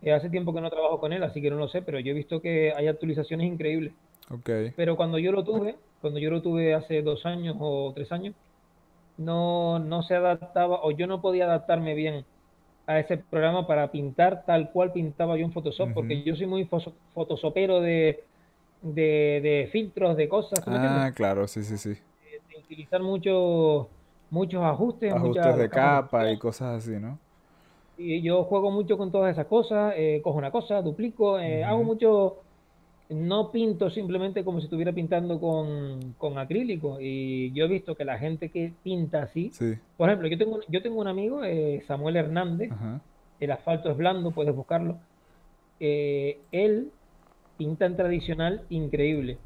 [0.00, 2.12] Eh, hace tiempo que no trabajo con él, así que no lo sé, pero yo
[2.12, 3.92] he visto que hay actualizaciones increíbles.
[4.30, 4.72] Okay.
[4.76, 8.36] Pero cuando yo lo tuve, cuando yo lo tuve hace dos años o tres años,
[9.18, 12.24] no, no se adaptaba o yo no podía adaptarme bien
[12.86, 16.70] a ese programa para pintar tal cual pintaba yo en Photoshop, porque yo soy muy
[17.14, 18.22] fotosopero de,
[18.80, 20.62] de, filtros, de cosas.
[20.68, 21.94] Ah, claro, sí, sí, sí.
[21.94, 23.88] de utilizar mucho
[24.30, 25.12] muchos ajustes.
[25.12, 27.18] Ajustes de capa y cosas así, ¿no?
[27.98, 31.82] Y yo juego mucho con todas esas cosas, eh, cojo una cosa, duplico, eh, hago
[31.82, 32.36] mucho,
[33.08, 36.98] no pinto simplemente como si estuviera pintando con, acrílico.
[37.00, 39.50] Y yo he visto que la gente que pinta así,
[39.96, 42.70] por ejemplo, yo tengo, yo tengo un amigo, eh, Samuel Hernández,
[43.40, 44.98] el asfalto es blando, puedes buscarlo.
[45.80, 46.90] él
[47.56, 49.38] pinta en tradicional increíble.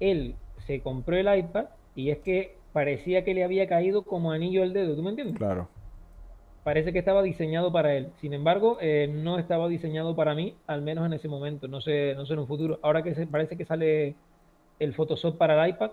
[0.00, 0.34] Él
[0.66, 4.72] se compró el iPad y es que parecía que le había caído como anillo al
[4.72, 5.36] dedo, ¿tú me entiendes?
[5.36, 5.68] Claro.
[6.64, 8.12] Parece que estaba diseñado para él.
[8.20, 11.66] Sin embargo, eh, no estaba diseñado para mí, al menos en ese momento.
[11.66, 12.78] No sé, no sé en un futuro.
[12.82, 14.14] Ahora que se, parece que sale
[14.78, 15.90] el Photoshop para el iPad,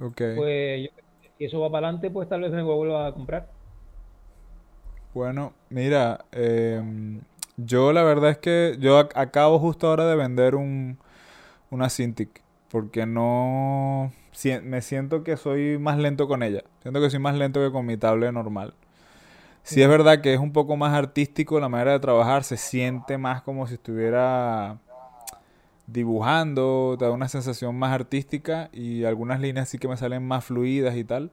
[0.00, 0.36] okay.
[0.36, 0.90] pues
[1.38, 3.48] si eso va para adelante, pues tal vez me vuelva a comprar.
[5.14, 7.20] Bueno, mira, em,
[7.56, 10.98] yo la verdad es que yo acabo justo ahora de vender un,
[11.70, 14.12] una Cintiq porque no
[14.62, 16.62] me siento que soy más lento con ella.
[16.82, 18.74] Siento que soy más lento que con mi tablet normal.
[19.62, 23.16] Si es verdad que es un poco más artístico la manera de trabajar, se siente
[23.16, 24.78] más como si estuviera
[25.86, 30.44] dibujando, te da una sensación más artística y algunas líneas sí que me salen más
[30.44, 31.30] fluidas y tal.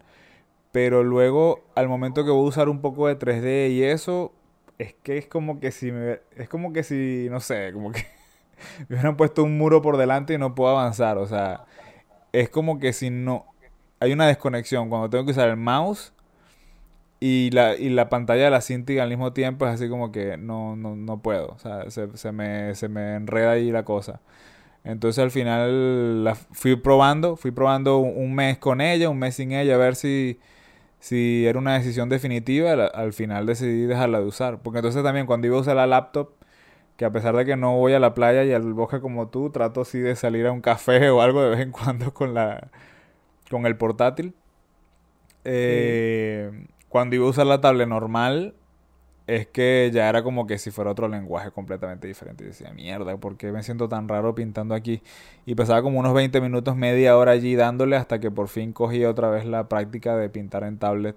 [0.72, 4.32] Pero luego, al momento que voy a usar un poco de 3D y eso,
[4.78, 8.06] es que es como que si me, es como que si, no sé, como que
[8.88, 11.18] me hubieran puesto un muro por delante y no puedo avanzar.
[11.18, 11.66] O sea,
[12.34, 13.46] es como que si no...
[14.00, 14.90] Hay una desconexión.
[14.90, 16.14] Cuando tengo que usar el mouse,
[17.24, 20.38] y la, y la pantalla de la Cintiq al mismo tiempo es así como que
[20.38, 21.50] no, no, no puedo.
[21.50, 24.22] O sea, se, se, me, se me enreda ahí la cosa.
[24.84, 29.52] Entonces al final la fui probando, fui probando un mes con ella, un mes sin
[29.52, 30.40] ella, a ver si,
[31.00, 32.72] si era una decisión definitiva.
[32.72, 34.60] Al, final decidí dejarla de usar.
[34.64, 36.32] Porque entonces también cuando iba a usar la laptop,
[37.02, 39.50] que a pesar de que no voy a la playa y al bosque como tú,
[39.50, 42.70] trato así de salir a un café o algo de vez en cuando con la
[43.50, 44.36] con el portátil.
[45.44, 48.54] Eh, cuando iba a usar la tablet normal,
[49.26, 52.44] es que ya era como que si fuera otro lenguaje completamente diferente.
[52.44, 55.02] Y decía, mierda, ¿por qué me siento tan raro pintando aquí?
[55.48, 59.06] Y pasaba como unos 20 minutos, media hora allí dándole hasta que por fin cogí
[59.06, 61.16] otra vez la práctica de pintar en tablet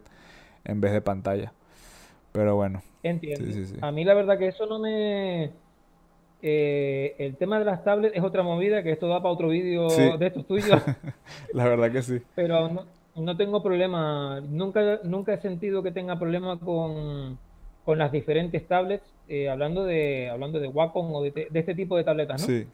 [0.64, 1.52] en vez de pantalla.
[2.32, 2.82] Pero bueno.
[3.02, 3.46] Entiendo.
[3.82, 5.52] A mí la verdad que eso no me...
[6.46, 9.88] Eh, el tema de las tablets es otra movida que esto da para otro vídeo
[9.88, 10.68] de estos tuyos.
[11.54, 12.20] la verdad que sí.
[12.34, 12.84] Pero no,
[13.16, 17.38] no tengo problema, nunca, nunca he sentido que tenga problema con,
[17.82, 22.04] con las diferentes tablets, eh, hablando de hablando de Wacom o de, este tipo de
[22.04, 22.46] tabletas, ¿no?
[22.46, 22.66] Sí.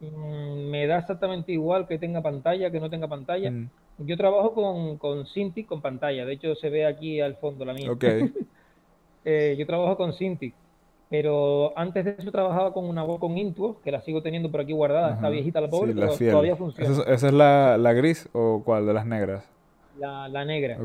[0.00, 3.50] Mm, me da exactamente igual que tenga pantalla, que no tenga pantalla.
[3.50, 3.68] Mm.
[3.98, 7.74] Yo trabajo con, con Cintiq con pantalla, de hecho se ve aquí al fondo la
[7.74, 7.92] mía.
[7.92, 8.32] Okay.
[9.26, 10.54] eh, yo trabajo con Cintiq,
[11.10, 14.72] pero antes de eso trabajaba con una Wacom Intuos, que la sigo teniendo por aquí
[14.72, 17.02] guardada, está viejita la pobre, pero todavía funciona.
[17.08, 19.44] ¿Esa, es la, la gris o cuál de las negras?
[20.00, 20.78] la, la negra.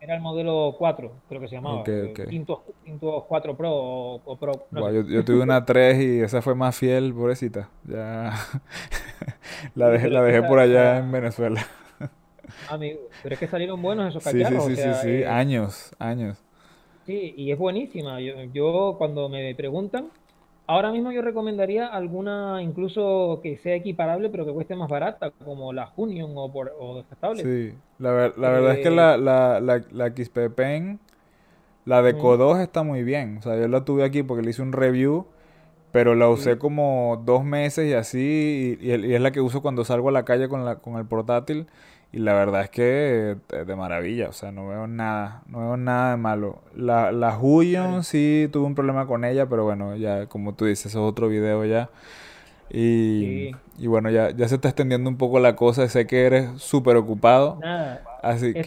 [0.00, 1.80] era el modelo 4, creo que se llamaba.
[1.80, 2.62] Okay, Quinto,
[3.28, 4.66] 4 Pro o, Pro.
[5.02, 7.68] yo, tuve una 3 y esa fue más fiel, pobrecita.
[7.84, 8.32] Ya
[9.74, 11.66] la dejé, la dejé por allá en Venezuela.
[12.70, 14.64] Amigo, pero es que salieron buenos esos cacharros.
[14.66, 16.42] Sí, sí, sí, sí, eh, años, años.
[17.06, 18.20] Sí, y es buenísima.
[18.20, 20.10] Yo, yo cuando me preguntan,
[20.70, 25.72] Ahora mismo yo recomendaría alguna incluso que sea equiparable pero que cueste más barata, como
[25.72, 27.02] la Junion o, por, o
[27.34, 31.00] Sí, la, verdad es que la, la, la, la XP Pen,
[31.86, 33.38] la de Co2 está muy bien.
[33.38, 35.26] O sea, yo la tuve aquí porque le hice un review,
[35.90, 39.84] pero la usé como dos meses y así, y, y, es la que uso cuando
[39.84, 41.66] salgo a la calle con, la, con el portátil.
[42.12, 46.10] Y la verdad es que de maravilla, o sea, no veo nada, no veo nada
[46.10, 46.58] de malo.
[46.74, 50.86] La, la Huyon sí tuve un problema con ella, pero bueno, ya como tú dices,
[50.86, 51.88] eso es otro video ya.
[52.68, 56.60] Y, y bueno, ya, ya se está extendiendo un poco la cosa, sé que eres
[56.60, 57.58] súper ocupado.
[57.60, 58.02] Nada.
[58.22, 58.60] Así que...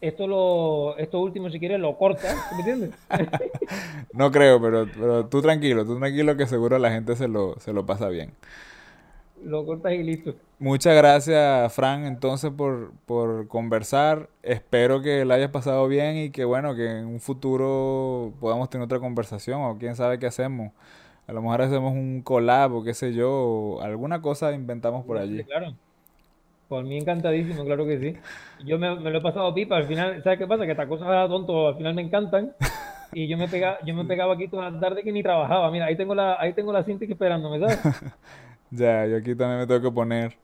[0.00, 2.90] esto, lo, esto último, si quieres, lo cortas, ¿me entiendes?
[4.12, 7.72] no creo, pero, pero tú tranquilo, tú tranquilo que seguro la gente se lo, se
[7.72, 8.32] lo pasa bien
[9.44, 10.34] lo cortas y listo.
[10.58, 14.28] Muchas gracias, Fran, entonces, por, por conversar.
[14.42, 18.84] Espero que la hayas pasado bien y que, bueno, que en un futuro podamos tener
[18.84, 20.72] otra conversación o quién sabe qué hacemos.
[21.26, 25.18] A lo mejor hacemos un collab o qué sé yo, o alguna cosa inventamos por
[25.18, 25.44] allí.
[25.44, 25.74] claro.
[26.68, 28.16] Por mí encantadísimo, claro que sí.
[28.64, 30.64] Yo me, lo he pasado pipa, al final, ¿sabes qué pasa?
[30.64, 32.54] Que estas cosas tonto, al final me encantan.
[33.14, 35.70] Y yo me pegaba, yo me pegaba aquí toda la tarde que ni trabajaba.
[35.70, 37.78] Mira, ahí tengo la, ahí tengo la cinta esperándome, ¿sabes?
[38.72, 40.34] Ya, yo aquí también me tengo que poner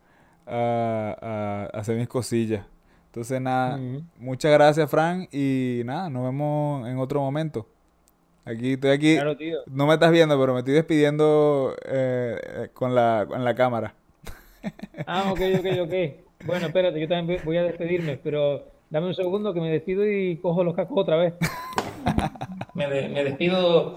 [0.46, 2.64] a, hacer mis cosillas.
[3.06, 3.80] Entonces, nada,
[4.18, 7.66] muchas gracias, Fran, y nada, nos vemos en otro momento.
[8.44, 9.16] Aquí estoy aquí.
[9.66, 13.94] No me estás viendo, pero me estoy despidiendo eh, eh, con, la, con la cámara.
[15.06, 15.94] Ah, ok, ok, ok.
[16.44, 20.36] Bueno, espérate, yo también voy a despedirme, pero dame un segundo que me despido y
[20.38, 21.34] cojo los cascos otra vez.
[22.74, 23.96] me, me despido.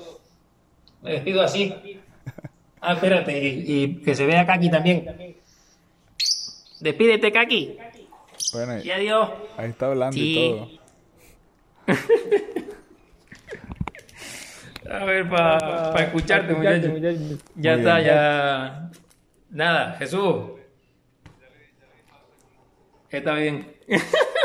[1.02, 2.00] Me despido así.
[2.82, 5.38] Ah, espérate, y, que se vea Kaki también.
[6.80, 7.78] Despídete, Kaki.
[8.54, 9.30] Bueno, y adiós.
[9.56, 10.70] Ahí está hablando y todo.
[14.90, 16.92] A ver, para pa escucharte, muchachos.
[17.56, 18.92] Ya está, ya.
[19.52, 20.60] Nada, Jesús.
[23.10, 23.74] Está bien.